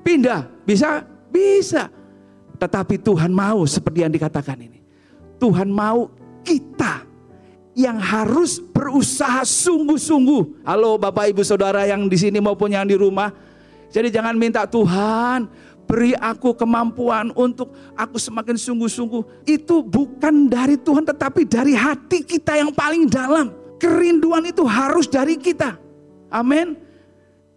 pindah. 0.00 0.48
Bisa? 0.64 1.04
Bisa. 1.28 1.92
Tetapi 2.56 2.96
Tuhan 2.96 3.28
mau 3.36 3.68
seperti 3.68 4.00
yang 4.00 4.12
dikatakan 4.16 4.56
ini. 4.64 4.75
Tuhan 5.36 5.68
mau 5.68 6.08
kita 6.42 7.04
yang 7.76 8.00
harus 8.00 8.58
berusaha 8.58 9.44
sungguh-sungguh. 9.44 10.64
Halo 10.64 10.96
Bapak 10.96 11.28
Ibu 11.32 11.44
Saudara 11.44 11.84
yang 11.84 12.08
di 12.08 12.16
sini 12.16 12.40
maupun 12.40 12.72
yang 12.72 12.88
di 12.88 12.96
rumah. 12.96 13.28
Jadi 13.92 14.08
jangan 14.08 14.34
minta 14.34 14.64
Tuhan 14.64 15.46
beri 15.86 16.18
aku 16.18 16.52
kemampuan 16.58 17.30
untuk 17.36 17.70
aku 17.94 18.18
semakin 18.18 18.58
sungguh-sungguh. 18.58 19.46
Itu 19.46 19.86
bukan 19.86 20.50
dari 20.50 20.80
Tuhan 20.80 21.06
tetapi 21.06 21.46
dari 21.46 21.76
hati 21.76 22.26
kita 22.26 22.58
yang 22.58 22.74
paling 22.74 23.06
dalam. 23.06 23.54
Kerinduan 23.76 24.48
itu 24.48 24.64
harus 24.64 25.04
dari 25.06 25.36
kita. 25.36 25.76
Amin. 26.32 26.74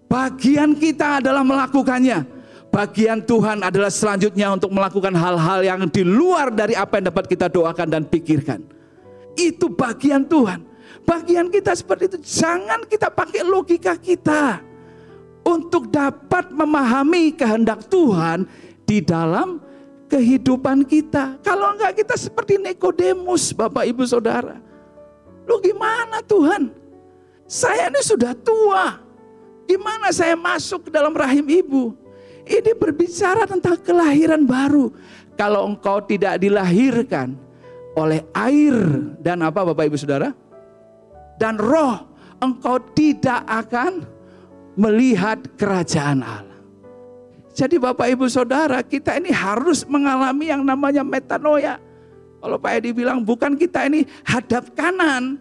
Bagian 0.10 0.76
kita 0.76 1.24
adalah 1.24 1.48
melakukannya. 1.48 2.39
Bagian 2.70 3.26
Tuhan 3.26 3.66
adalah 3.66 3.90
selanjutnya 3.90 4.54
untuk 4.54 4.70
melakukan 4.70 5.10
hal-hal 5.18 5.66
yang 5.66 5.82
di 5.90 6.06
luar 6.06 6.54
dari 6.54 6.78
apa 6.78 7.02
yang 7.02 7.10
dapat 7.10 7.26
kita 7.26 7.50
doakan 7.50 7.88
dan 7.90 8.04
pikirkan. 8.06 8.62
Itu 9.34 9.74
bagian 9.74 10.30
Tuhan. 10.30 10.62
Bagian 11.02 11.50
kita 11.50 11.74
seperti 11.74 12.14
itu. 12.14 12.18
Jangan 12.22 12.86
kita 12.86 13.10
pakai 13.10 13.42
logika 13.42 13.98
kita. 13.98 14.62
Untuk 15.42 15.90
dapat 15.90 16.54
memahami 16.54 17.34
kehendak 17.34 17.90
Tuhan 17.90 18.46
di 18.86 19.02
dalam 19.02 19.58
kehidupan 20.06 20.86
kita. 20.86 21.42
Kalau 21.42 21.74
enggak 21.74 22.06
kita 22.06 22.14
seperti 22.14 22.62
Nikodemus, 22.62 23.50
Bapak 23.58 23.90
Ibu 23.90 24.06
Saudara. 24.06 24.62
Lu 25.50 25.58
gimana 25.58 26.22
Tuhan? 26.22 26.70
Saya 27.50 27.90
ini 27.90 28.02
sudah 28.06 28.38
tua. 28.38 29.02
Gimana 29.66 30.14
saya 30.14 30.38
masuk 30.38 30.86
ke 30.86 30.90
dalam 30.94 31.14
rahim 31.18 31.46
ibu? 31.50 31.98
Ini 32.50 32.74
berbicara 32.74 33.46
tentang 33.46 33.78
kelahiran 33.78 34.42
baru. 34.42 34.90
Kalau 35.38 35.70
engkau 35.70 36.02
tidak 36.02 36.42
dilahirkan, 36.42 37.38
oleh 37.98 38.22
air 38.32 38.76
dan 39.22 39.44
apa 39.46 39.62
Bapak 39.66 39.90
Ibu 39.90 39.98
Saudara? 39.98 40.32
Dan 41.40 41.56
roh, 41.60 42.10
engkau 42.44 42.80
tidak 42.96 43.44
akan 43.48 44.04
melihat 44.76 45.40
kerajaan 45.56 46.24
Allah. 46.24 46.60
Jadi 47.56 47.76
Bapak 47.76 48.08
Ibu 48.08 48.26
Saudara, 48.32 48.80
kita 48.80 49.20
ini 49.20 49.36
harus 49.36 49.84
mengalami 49.84 50.48
yang 50.48 50.64
namanya 50.64 51.04
metanoia. 51.04 51.76
Kalau 52.40 52.56
Pak 52.56 52.72
Edi 52.80 52.96
bilang 52.96 53.20
bukan 53.20 53.60
kita 53.60 53.84
ini 53.88 54.08
hadap 54.24 54.72
kanan. 54.72 55.36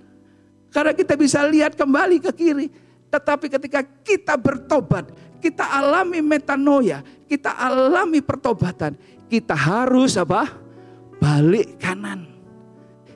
Karena 0.69 0.93
kita 0.93 1.15
bisa 1.15 1.47
lihat 1.47 1.79
kembali 1.79 2.19
ke 2.19 2.31
kiri. 2.35 2.67
Tetapi 3.09 3.47
ketika 3.49 3.81
kita 4.05 4.35
bertobat, 4.37 5.09
kita 5.39 5.65
alami 5.65 6.19
metanoia, 6.23 7.03
kita 7.31 7.55
alami 7.55 8.19
pertobatan, 8.23 8.99
kita 9.31 9.55
harus 9.55 10.19
apa? 10.19 10.47
Balik 11.19 11.79
kanan. 11.79 12.27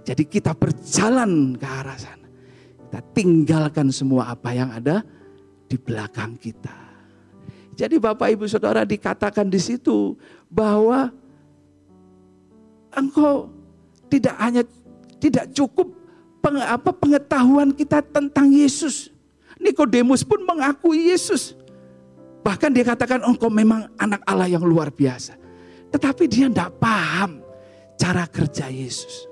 Jadi 0.03 0.27
kita 0.27 0.55
berjalan 0.59 1.55
ke 1.55 1.67
arah 1.67 1.99
sana. 1.99 2.27
Kita 2.83 3.01
tinggalkan 3.15 3.89
semua 3.95 4.35
apa 4.35 4.51
yang 4.51 4.75
ada 4.75 5.07
di 5.71 5.79
belakang 5.79 6.35
kita. 6.37 6.75
Jadi 7.73 7.97
Bapak 7.97 8.29
Ibu 8.35 8.45
Saudara 8.51 8.85
dikatakan 8.85 9.49
di 9.49 9.57
situ 9.57 10.19
bahwa 10.51 11.09
engkau 12.93 13.49
tidak 14.13 14.37
hanya 14.37 14.63
tidak 15.17 15.49
cukup 15.57 15.89
pengetahuan 17.01 17.73
kita 17.73 18.05
tentang 18.05 18.53
Yesus. 18.53 19.09
Nikodemus 19.63 20.27
pun 20.27 20.43
mengakui 20.43 21.15
Yesus. 21.15 21.55
Bahkan 22.43 22.71
dia 22.75 22.83
katakan 22.83 23.23
engkau 23.23 23.47
memang 23.47 23.87
anak 23.95 24.23
Allah 24.27 24.51
yang 24.51 24.67
luar 24.67 24.91
biasa. 24.91 25.39
Tetapi 25.95 26.27
dia 26.27 26.51
tidak 26.51 26.75
paham 26.83 27.39
cara 27.95 28.27
kerja 28.27 28.67
Yesus. 28.67 29.31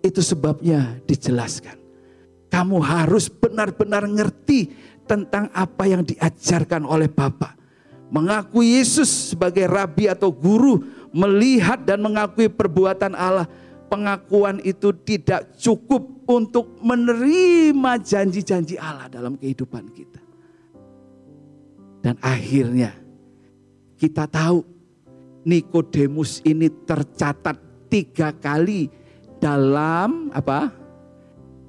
Itu 0.00 0.24
sebabnya 0.24 0.96
dijelaskan. 1.04 1.76
Kamu 2.48 2.80
harus 2.80 3.28
benar-benar 3.28 4.08
ngerti 4.08 4.72
tentang 5.04 5.52
apa 5.52 5.84
yang 5.86 6.02
diajarkan 6.02 6.88
oleh 6.88 7.06
Bapak. 7.06 7.58
Mengakui 8.10 8.80
Yesus 8.80 9.36
sebagai 9.36 9.70
rabi 9.70 10.10
atau 10.10 10.34
guru, 10.34 10.82
melihat 11.14 11.78
dan 11.84 12.02
mengakui 12.02 12.50
perbuatan 12.50 13.14
Allah. 13.14 13.46
Pengakuan 13.90 14.62
itu 14.62 14.94
tidak 15.02 15.50
cukup 15.58 16.06
untuk 16.30 16.78
menerima 16.78 17.98
janji-janji 17.98 18.78
Allah 18.78 19.10
dalam 19.10 19.34
kehidupan 19.34 19.90
kita. 19.90 20.19
Dan 22.00 22.16
akhirnya 22.24 22.96
kita 24.00 24.24
tahu 24.24 24.64
Nikodemus 25.44 26.40
ini 26.44 26.68
tercatat 26.68 27.56
tiga 27.88 28.32
kali 28.32 28.88
dalam 29.40 30.28
apa? 30.32 30.72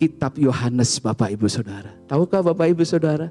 Kitab 0.01 0.35
Yohanes 0.39 0.97
Bapak 0.97 1.29
Ibu 1.29 1.47
Saudara. 1.47 1.93
Tahukah 2.09 2.41
Bapak 2.41 2.67
Ibu 2.73 2.83
Saudara? 2.83 3.29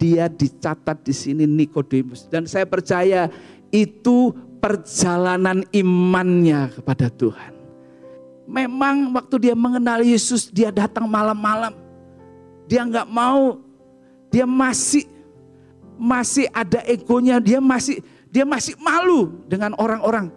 Dia 0.00 0.26
dicatat 0.32 1.04
di 1.04 1.12
sini 1.12 1.44
Nikodemus 1.44 2.26
dan 2.28 2.48
saya 2.48 2.64
percaya 2.64 3.28
itu 3.70 4.32
perjalanan 4.60 5.64
imannya 5.72 6.72
kepada 6.76 7.08
Tuhan. 7.08 7.52
Memang 8.50 9.14
waktu 9.14 9.48
dia 9.48 9.54
mengenal 9.54 10.02
Yesus 10.02 10.50
dia 10.50 10.74
datang 10.74 11.06
malam-malam. 11.06 11.72
Dia 12.66 12.82
nggak 12.82 13.08
mau, 13.08 13.62
dia 14.28 14.44
masih 14.44 15.06
masih 16.00 16.48
ada 16.50 16.80
egonya, 16.88 17.36
dia 17.38 17.60
masih 17.60 18.00
dia 18.32 18.48
masih 18.48 18.78
malu 18.80 19.44
dengan 19.44 19.76
orang-orang 19.76 20.32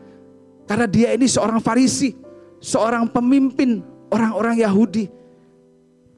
karena 0.68 0.88
dia 0.90 1.16
ini 1.16 1.30
seorang 1.30 1.64
Farisi 1.64 2.12
seorang 2.64 3.12
pemimpin 3.12 3.84
orang-orang 4.08 4.64
Yahudi. 4.64 5.12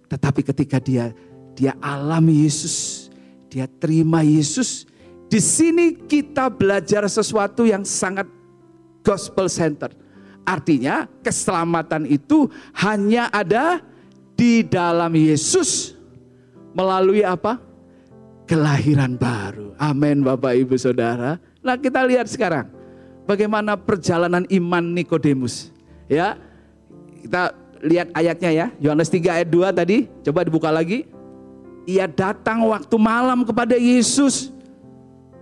Tetapi 0.05 0.41
ketika 0.45 0.77
dia 0.77 1.09
dia 1.57 1.73
alami 1.81 2.45
Yesus, 2.45 3.07
dia 3.49 3.65
terima 3.65 4.21
Yesus, 4.21 4.85
di 5.25 5.41
sini 5.41 5.97
kita 5.97 6.51
belajar 6.53 7.07
sesuatu 7.09 7.65
yang 7.65 7.81
sangat 7.81 8.29
gospel 9.01 9.49
center. 9.49 9.89
Artinya 10.45 11.09
keselamatan 11.25 12.05
itu 12.05 12.45
hanya 12.77 13.33
ada 13.33 13.81
di 14.37 14.61
dalam 14.61 15.09
Yesus 15.17 15.97
melalui 16.77 17.25
apa? 17.25 17.57
Kelahiran 18.45 19.17
baru. 19.17 19.73
Amin 19.81 20.21
Bapak 20.21 20.53
Ibu 20.53 20.77
Saudara. 20.77 21.41
Nah 21.65 21.75
kita 21.81 22.05
lihat 22.05 22.29
sekarang 22.29 22.69
bagaimana 23.25 23.73
perjalanan 23.73 24.45
iman 24.47 24.85
Nikodemus. 24.93 25.73
Ya, 26.05 26.37
kita 27.25 27.57
lihat 27.81 28.13
ayatnya 28.13 28.51
ya. 28.53 28.67
Yohanes 28.77 29.09
3 29.09 29.41
ayat 29.41 29.49
2 29.49 29.73
tadi, 29.73 29.97
coba 30.21 30.45
dibuka 30.45 30.69
lagi. 30.69 31.09
Ia 31.85 32.05
datang 32.05 32.65
waktu 32.69 32.95
malam 32.97 33.45
kepada 33.45 33.77
Yesus. 33.77 34.53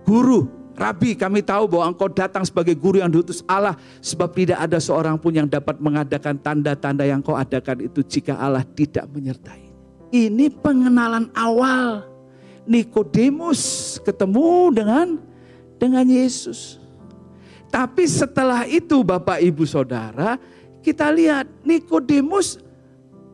Guru, 0.04 0.48
Rabi, 0.76 1.16
kami 1.16 1.40
tahu 1.40 1.64
bahwa 1.64 1.92
engkau 1.92 2.08
datang 2.12 2.44
sebagai 2.44 2.76
guru 2.76 3.00
yang 3.00 3.08
diutus 3.08 3.40
Allah. 3.48 3.76
Sebab 4.04 4.32
tidak 4.36 4.60
ada 4.60 4.76
seorang 4.76 5.16
pun 5.16 5.32
yang 5.32 5.48
dapat 5.48 5.80
mengadakan 5.80 6.36
tanda-tanda 6.36 7.04
yang 7.08 7.24
kau 7.24 7.36
adakan 7.36 7.84
itu 7.84 8.04
jika 8.04 8.36
Allah 8.36 8.64
tidak 8.76 9.08
menyertai. 9.08 9.72
Ini 10.12 10.52
pengenalan 10.60 11.32
awal. 11.32 12.13
Nikodemus 12.64 13.96
ketemu 14.00 14.72
dengan 14.72 15.06
dengan 15.76 16.04
Yesus. 16.08 16.80
Tapi 17.68 18.06
setelah 18.06 18.64
itu 18.70 19.02
Bapak 19.02 19.42
Ibu 19.42 19.66
Saudara, 19.66 20.38
kita 20.80 21.10
lihat 21.10 21.50
Nikodemus 21.66 22.62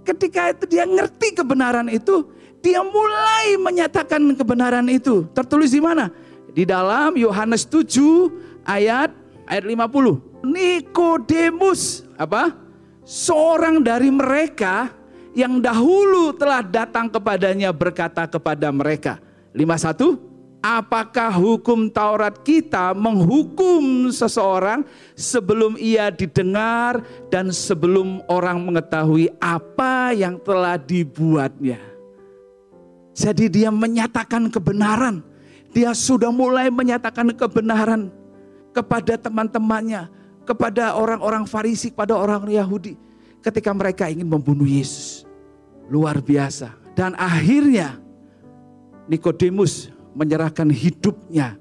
ketika 0.02 0.50
itu 0.50 0.64
dia 0.64 0.88
ngerti 0.88 1.36
kebenaran 1.36 1.86
itu, 1.92 2.24
dia 2.64 2.80
mulai 2.80 3.56
menyatakan 3.60 4.20
kebenaran 4.36 4.88
itu. 4.88 5.28
Tertulis 5.36 5.70
di 5.70 5.80
mana? 5.80 6.08
Di 6.50 6.64
dalam 6.64 7.14
Yohanes 7.14 7.68
7 7.68 8.64
ayat 8.64 9.12
ayat 9.46 9.64
50. 9.66 10.46
Nikodemus 10.46 12.08
apa? 12.16 12.56
Seorang 13.04 13.82
dari 13.82 14.08
mereka 14.08 14.99
yang 15.34 15.62
dahulu 15.62 16.34
telah 16.34 16.62
datang 16.62 17.06
kepadanya 17.06 17.70
berkata 17.70 18.26
kepada 18.26 18.70
mereka. 18.74 19.22
51 19.54 20.18
apakah 20.60 21.32
hukum 21.32 21.88
Taurat 21.88 22.36
kita 22.44 22.92
menghukum 22.92 24.12
seseorang 24.12 24.85
sebelum 25.16 25.74
ia 25.81 26.12
didengar 26.12 27.02
dan 27.33 27.50
sebelum 27.50 28.20
orang 28.28 28.60
mengetahui 28.60 29.33
apa 29.40 30.12
yang 30.14 30.37
telah 30.38 30.76
dibuatnya. 30.76 31.81
Jadi 33.16 33.50
dia 33.50 33.68
menyatakan 33.72 34.48
kebenaran. 34.48 35.20
Dia 35.70 35.94
sudah 35.94 36.35
mulai 36.35 36.66
menyatakan 36.66 37.31
kebenaran 37.31 38.10
kepada 38.74 39.14
teman-temannya, 39.14 40.10
kepada 40.42 40.98
orang-orang 40.98 41.46
Farisi, 41.46 41.94
kepada 41.94 42.18
orang 42.18 42.42
Yahudi 42.50 42.98
ketika 43.40 43.72
mereka 43.72 44.08
ingin 44.08 44.28
membunuh 44.28 44.68
Yesus. 44.68 45.19
Luar 45.90 46.22
biasa. 46.22 46.72
Dan 46.94 47.18
akhirnya 47.18 47.98
Nikodemus 49.10 49.90
menyerahkan 50.14 50.70
hidupnya 50.70 51.58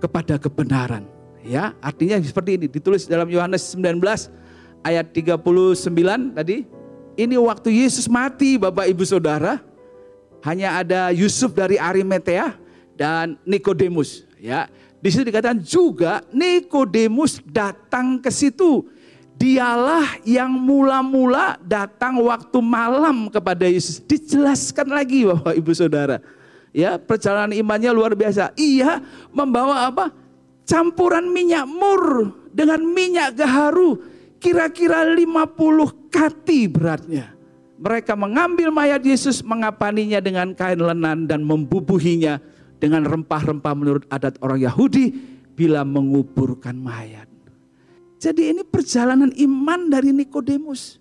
kepada 0.00 0.40
kebenaran. 0.40 1.04
Ya, 1.46 1.76
artinya 1.78 2.18
seperti 2.18 2.58
ini 2.58 2.66
ditulis 2.66 3.06
dalam 3.06 3.30
Yohanes 3.30 3.62
19 3.76 4.02
ayat 4.82 5.06
39 5.14 6.34
tadi. 6.34 6.66
ini 7.16 7.32
waktu 7.40 7.72
Yesus 7.72 8.10
mati 8.12 8.60
Bapak 8.60 8.88
Ibu 8.92 9.04
Saudara. 9.06 9.62
Hanya 10.44 10.78
ada 10.78 11.10
Yusuf 11.10 11.56
dari 11.56 11.80
Arimatea 11.80 12.54
dan 12.94 13.40
Nikodemus 13.42 14.28
ya. 14.36 14.68
Di 15.00 15.08
situ 15.12 15.26
dikatakan 15.28 15.58
juga 15.60 16.22
Nikodemus 16.30 17.40
datang 17.46 18.20
ke 18.20 18.30
situ. 18.30 18.86
Dialah 19.36 20.16
yang 20.24 20.48
mula-mula 20.48 21.60
datang 21.60 22.16
waktu 22.24 22.56
malam 22.64 23.28
kepada 23.28 23.68
Yesus. 23.68 24.00
Dijelaskan 24.00 24.88
lagi 24.88 25.28
Bapak 25.28 25.52
Ibu 25.52 25.72
Saudara. 25.76 26.24
Ya, 26.72 26.96
perjalanan 26.96 27.52
imannya 27.52 27.92
luar 27.92 28.16
biasa. 28.16 28.56
Ia 28.56 29.04
membawa 29.36 29.92
apa? 29.92 30.08
Campuran 30.64 31.28
minyak 31.28 31.68
mur 31.68 32.32
dengan 32.48 32.80
minyak 32.80 33.36
gaharu. 33.36 34.00
Kira-kira 34.40 35.04
50 35.04 36.08
kati 36.08 36.68
beratnya. 36.72 37.36
Mereka 37.76 38.16
mengambil 38.16 38.72
mayat 38.72 39.04
Yesus, 39.04 39.44
mengapaninya 39.44 40.16
dengan 40.24 40.56
kain 40.56 40.80
lenan 40.80 41.28
dan 41.28 41.44
membubuhinya 41.44 42.40
dengan 42.80 43.04
rempah-rempah 43.04 43.74
menurut 43.76 44.04
adat 44.08 44.40
orang 44.40 44.64
Yahudi 44.64 45.12
bila 45.52 45.84
menguburkan 45.84 46.72
mayat. 46.72 47.35
Jadi 48.16 48.56
ini 48.56 48.62
perjalanan 48.64 49.28
iman 49.28 49.92
dari 49.92 50.10
Nikodemus. 50.12 50.96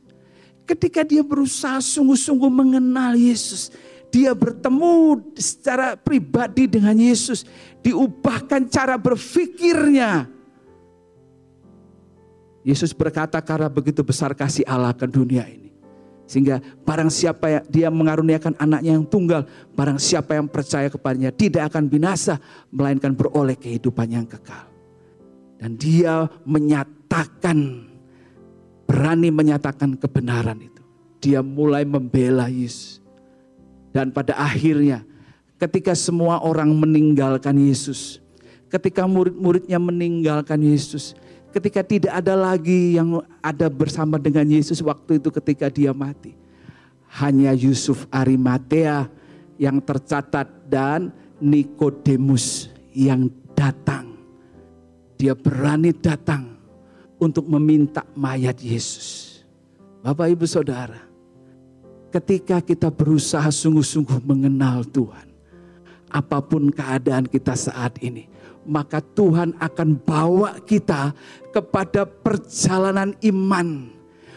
Ketika 0.65 1.05
dia 1.05 1.21
berusaha 1.21 1.77
sungguh-sungguh 1.77 2.49
mengenal 2.49 3.13
Yesus, 3.13 3.69
dia 4.09 4.31
bertemu 4.33 5.21
secara 5.35 5.99
pribadi 5.99 6.65
dengan 6.71 6.95
Yesus, 6.97 7.45
diubahkan 7.85 8.71
cara 8.71 8.95
berfikirnya. 8.95 10.31
Yesus 12.65 12.97
berkata 12.97 13.37
karena 13.43 13.69
begitu 13.69 14.01
besar 14.01 14.33
kasih 14.33 14.65
Allah 14.65 14.95
ke 14.95 15.05
dunia 15.05 15.45
ini. 15.45 15.69
Sehingga 16.25 16.57
barang 16.81 17.13
siapa 17.13 17.45
yang 17.45 17.63
dia 17.69 17.87
mengaruniakan 17.93 18.57
anaknya 18.57 18.97
yang 18.97 19.05
tunggal, 19.05 19.45
barang 19.77 20.01
siapa 20.01 20.33
yang 20.33 20.49
percaya 20.49 20.89
kepadanya 20.89 21.29
tidak 21.29 21.69
akan 21.69 21.85
binasa, 21.85 22.41
melainkan 22.73 23.13
beroleh 23.13 23.53
kehidupan 23.53 24.09
yang 24.09 24.25
kekal. 24.25 24.65
Dan 25.61 25.77
dia 25.77 26.25
menyatakan, 26.47 26.94
berani 28.85 29.29
menyatakan 29.33 29.97
kebenaran 29.99 30.61
itu. 30.61 30.81
Dia 31.19 31.41
mulai 31.41 31.83
membela 31.83 32.47
Yesus. 32.47 33.03
Dan 33.91 34.11
pada 34.11 34.35
akhirnya 34.35 35.03
ketika 35.59 35.95
semua 35.95 36.43
orang 36.43 36.71
meninggalkan 36.75 37.55
Yesus, 37.59 38.19
ketika 38.67 39.07
murid-muridnya 39.07 39.79
meninggalkan 39.79 40.59
Yesus, 40.61 41.15
ketika 41.55 41.81
tidak 41.81 42.13
ada 42.15 42.35
lagi 42.35 42.99
yang 42.99 43.23
ada 43.39 43.71
bersama 43.71 44.19
dengan 44.19 44.43
Yesus 44.47 44.83
waktu 44.83 45.19
itu 45.19 45.31
ketika 45.31 45.71
dia 45.71 45.95
mati. 45.95 46.35
Hanya 47.15 47.55
Yusuf 47.55 48.03
Arimatea 48.11 49.07
yang 49.55 49.79
tercatat 49.79 50.51
dan 50.67 51.15
Nikodemus 51.39 52.67
yang 52.91 53.31
datang. 53.55 54.19
Dia 55.15 55.31
berani 55.31 55.95
datang 55.95 56.54
untuk 57.19 57.47
meminta 57.47 58.03
mayat 58.15 58.59
Yesus. 58.59 59.39
Bapak 60.05 60.29
Ibu 60.29 60.45
Saudara, 60.45 61.01
ketika 62.13 62.61
kita 62.61 62.93
berusaha 62.93 63.47
sungguh-sungguh 63.49 64.21
mengenal 64.21 64.85
Tuhan, 64.85 65.27
apa 66.11 66.39
pun 66.39 66.69
keadaan 66.69 67.25
kita 67.25 67.57
saat 67.57 67.97
ini, 67.99 68.29
maka 68.63 69.01
Tuhan 69.01 69.57
akan 69.57 69.89
bawa 69.99 70.61
kita 70.63 71.11
kepada 71.51 72.05
perjalanan 72.05 73.17
iman. 73.19 73.91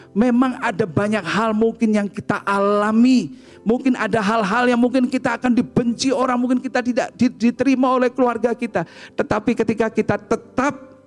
Memang 0.09 0.57
ada 0.57 0.89
banyak 0.89 1.21
hal 1.21 1.53
mungkin 1.53 1.93
yang 1.93 2.09
kita 2.09 2.41
alami. 2.41 3.37
Mungkin 3.61 3.93
ada 3.93 4.23
hal-hal 4.23 4.71
yang 4.73 4.81
mungkin 4.81 5.05
kita 5.05 5.37
akan 5.37 5.53
dibenci 5.53 6.09
orang, 6.09 6.41
mungkin 6.41 6.57
kita 6.57 6.81
tidak 6.81 7.13
diterima 7.15 7.93
oleh 7.93 8.09
keluarga 8.09 8.57
kita. 8.57 8.87
Tetapi 9.13 9.51
ketika 9.53 9.93
kita 9.93 10.15
tetap 10.17 10.98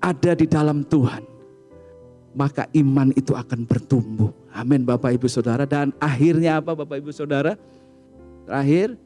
ada 0.00 0.32
di 0.32 0.48
dalam 0.48 0.82
Tuhan, 0.82 1.22
maka 2.32 2.66
iman 2.72 3.12
itu 3.14 3.36
akan 3.36 3.68
bertumbuh. 3.68 4.32
Amin 4.50 4.82
Bapak 4.82 5.14
Ibu 5.14 5.28
Saudara. 5.28 5.68
Dan 5.68 5.94
akhirnya 6.00 6.58
apa 6.58 6.74
Bapak 6.74 6.98
Ibu 6.98 7.12
Saudara? 7.12 7.54
Terakhir, 8.48 8.98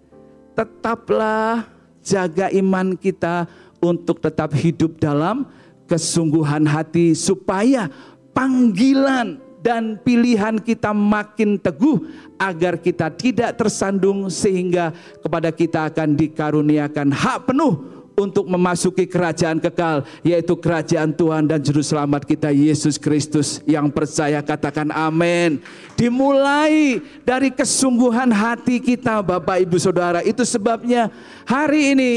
tetaplah 0.55 1.69
jaga 2.01 2.49
iman 2.55 2.95
kita 2.95 3.51
untuk 3.83 4.23
tetap 4.23 4.55
hidup 4.57 4.97
dalam 4.97 5.45
kesungguhan 5.85 6.65
hati 6.65 7.13
supaya 7.13 7.93
panggilan 8.33 9.37
dan 9.65 9.97
pilihan 9.97 10.61
kita 10.61 10.93
makin 10.93 11.57
teguh 11.57 12.05
agar 12.37 12.77
kita 12.77 13.09
tidak 13.13 13.57
tersandung 13.57 14.29
sehingga 14.29 14.93
kepada 15.25 15.49
kita 15.49 15.89
akan 15.89 16.13
dikaruniakan 16.13 17.09
hak 17.09 17.49
penuh 17.49 17.94
untuk 18.15 18.47
memasuki 18.47 19.05
kerajaan 19.11 19.59
kekal 19.59 20.07
yaitu 20.23 20.55
kerajaan 20.55 21.11
Tuhan 21.11 21.51
dan 21.51 21.59
juru 21.59 21.83
selamat 21.83 22.23
kita 22.23 22.55
Yesus 22.55 22.97
Kristus 22.97 23.59
yang 23.67 23.91
percaya. 23.91 24.39
Katakan 24.41 24.95
amin. 24.95 25.59
Dimulai 25.99 27.03
dari 27.27 27.51
kesungguhan 27.51 28.31
hati 28.31 28.79
kita 28.79 29.23
Bapak 29.23 29.63
Ibu 29.67 29.77
Saudara. 29.79 30.23
Itu 30.23 30.47
sebabnya 30.47 31.11
hari 31.47 31.95
ini 31.95 32.13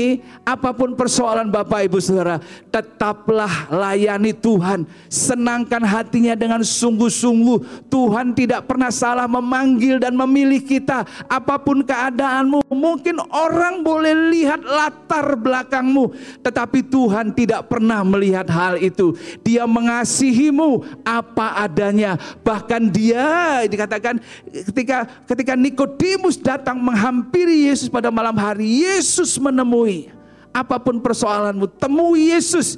apa 0.46 0.74
pun 0.74 0.94
persoalan 0.94 1.50
Bapak 1.50 1.90
Ibu 1.90 1.98
Saudara 2.02 2.42
tetaplah 2.70 3.70
layani 3.74 4.34
Tuhan. 4.38 4.86
Senangkan 5.10 5.82
hatinya 5.82 6.38
dengan 6.38 6.62
sungguh-sungguh. 6.62 7.90
Tuhan 7.90 8.38
tidak 8.38 8.70
pernah 8.70 8.94
salah 8.94 9.26
memanggil 9.26 9.98
dan 9.98 10.14
memilih 10.14 10.62
kita. 10.62 11.06
Apa 11.26 11.58
pun 11.58 11.82
keadaanmu 11.82 12.70
mungkin 12.70 13.18
orang 13.34 13.82
boleh 13.82 14.14
lihat 14.34 14.62
latar 14.62 15.34
belakang 15.38 15.87
belakangmu, 15.88 16.12
tetapi 16.44 16.80
Tuhan 16.84 17.32
tidak 17.32 17.72
pernah 17.72 18.04
melihat 18.04 18.46
hal 18.52 18.76
itu. 18.78 19.16
Dia 19.42 19.64
mengasihimu 19.64 20.84
apa 21.08 21.64
adanya. 21.64 22.20
Bahkan 22.44 22.92
dia 22.92 23.64
dikatakan 23.66 24.20
ketika 24.52 25.08
ketika 25.24 25.54
Nikodemus 25.56 26.36
datang 26.36 26.78
menghampiri 26.84 27.72
Yesus 27.72 27.88
pada 27.88 28.12
malam 28.12 28.36
hari, 28.36 28.84
Yesus 28.84 29.40
menemui 29.40 30.12
apa 30.52 30.76
pun 30.82 31.00
persoalanmu, 31.00 31.72
temui 31.80 32.36
Yesus. 32.36 32.76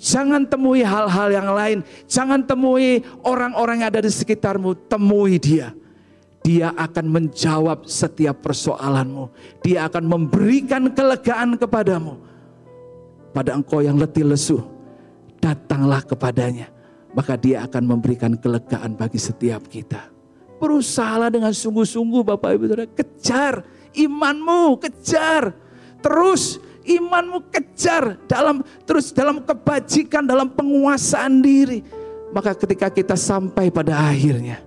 Jangan 0.00 0.48
temui 0.48 0.80
hal-hal 0.80 1.28
yang 1.28 1.48
lain. 1.52 1.78
Jangan 2.08 2.40
temui 2.40 3.04
orang-orang 3.20 3.84
yang 3.84 3.92
ada 3.92 4.00
di 4.00 4.08
sekitarmu. 4.08 4.88
Temui 4.88 5.36
dia. 5.36 5.76
Dia 6.40 6.72
akan 6.72 7.04
menjawab 7.04 7.84
setiap 7.84 8.40
persoalanmu. 8.40 9.28
Dia 9.60 9.92
akan 9.92 10.08
memberikan 10.08 10.88
kelegaan 10.88 11.60
kepadamu 11.60 12.29
pada 13.30 13.54
engkau 13.54 13.80
yang 13.82 13.96
letih 13.98 14.26
lesu, 14.26 14.62
datanglah 15.38 16.02
kepadanya. 16.02 16.68
Maka 17.10 17.34
dia 17.34 17.66
akan 17.66 17.82
memberikan 17.90 18.38
kelegaan 18.38 18.94
bagi 18.94 19.18
setiap 19.18 19.66
kita. 19.66 20.10
Berusahalah 20.62 21.26
dengan 21.26 21.50
sungguh-sungguh 21.50 22.22
Bapak 22.22 22.54
Ibu 22.54 22.64
Saudara. 22.70 22.86
Kejar 22.86 23.54
imanmu, 23.94 24.78
kejar. 24.78 25.50
Terus 25.98 26.62
imanmu 26.86 27.50
kejar 27.50 28.16
dalam 28.24 28.62
terus 28.86 29.10
dalam 29.10 29.42
kebajikan, 29.42 30.24
dalam 30.24 30.48
penguasaan 30.50 31.42
diri. 31.42 31.82
Maka 32.30 32.54
ketika 32.54 32.86
kita 32.94 33.18
sampai 33.18 33.74
pada 33.74 33.98
akhirnya, 33.98 34.62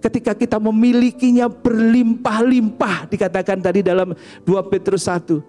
ketika 0.00 0.32
kita 0.32 0.56
memilikinya 0.56 1.52
berlimpah-limpah 1.52 3.12
dikatakan 3.12 3.60
tadi 3.60 3.84
dalam 3.84 4.16
2 4.16 4.72
Petrus 4.72 5.04
1, 5.04 5.44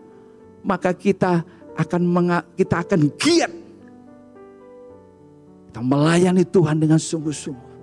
maka 0.68 0.92
kita 0.92 1.48
akan 1.76 2.02
kita 2.56 2.76
akan 2.82 3.02
giat. 3.20 3.52
Kita 5.68 5.80
melayani 5.84 6.48
Tuhan 6.48 6.80
dengan 6.80 7.00
sungguh-sungguh. 7.00 7.74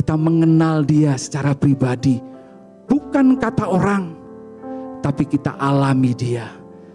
Kita 0.00 0.14
mengenal 0.16 0.88
dia 0.88 1.12
secara 1.20 1.52
pribadi. 1.52 2.16
Bukan 2.88 3.36
kata 3.36 3.68
orang, 3.68 4.16
tapi 5.04 5.28
kita 5.28 5.52
alami 5.60 6.16
dia. 6.16 6.48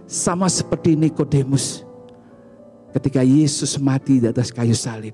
Sama 0.09 0.49
seperti 0.49 0.97
Nikodemus. 0.97 1.85
Ketika 2.93 3.21
Yesus 3.21 3.77
mati 3.77 4.17
di 4.21 4.29
atas 4.29 4.49
kayu 4.49 4.73
salib. 4.73 5.13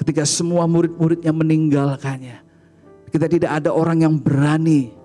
Ketika 0.00 0.24
semua 0.24 0.64
murid-muridnya 0.64 1.32
meninggalkannya. 1.32 2.40
Kita 3.12 3.26
tidak 3.28 3.60
ada 3.60 3.74
orang 3.74 4.06
yang 4.06 4.14
berani. 4.16 4.96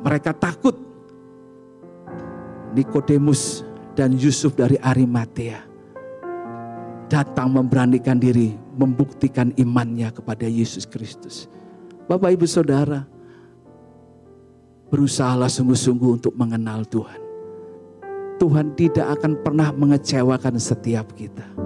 Mereka 0.00 0.30
takut 0.38 0.85
Nikodemus 2.76 3.64
dan 3.96 4.12
Yusuf 4.12 4.52
dari 4.52 4.76
Arimatea 4.84 5.64
datang 7.08 7.48
memberanikan 7.48 8.20
diri 8.20 8.52
membuktikan 8.76 9.56
imannya 9.56 10.12
kepada 10.12 10.44
Yesus 10.44 10.84
Kristus. 10.84 11.48
Bapak 12.04 12.36
Ibu 12.36 12.44
Saudara, 12.44 13.08
berusahalah 14.92 15.48
sungguh-sungguh 15.48 16.20
untuk 16.20 16.36
mengenal 16.36 16.84
Tuhan. 16.84 17.20
Tuhan 18.36 18.76
tidak 18.76 19.16
akan 19.16 19.40
pernah 19.40 19.72
mengecewakan 19.72 20.60
setiap 20.60 21.08
kita. 21.16 21.65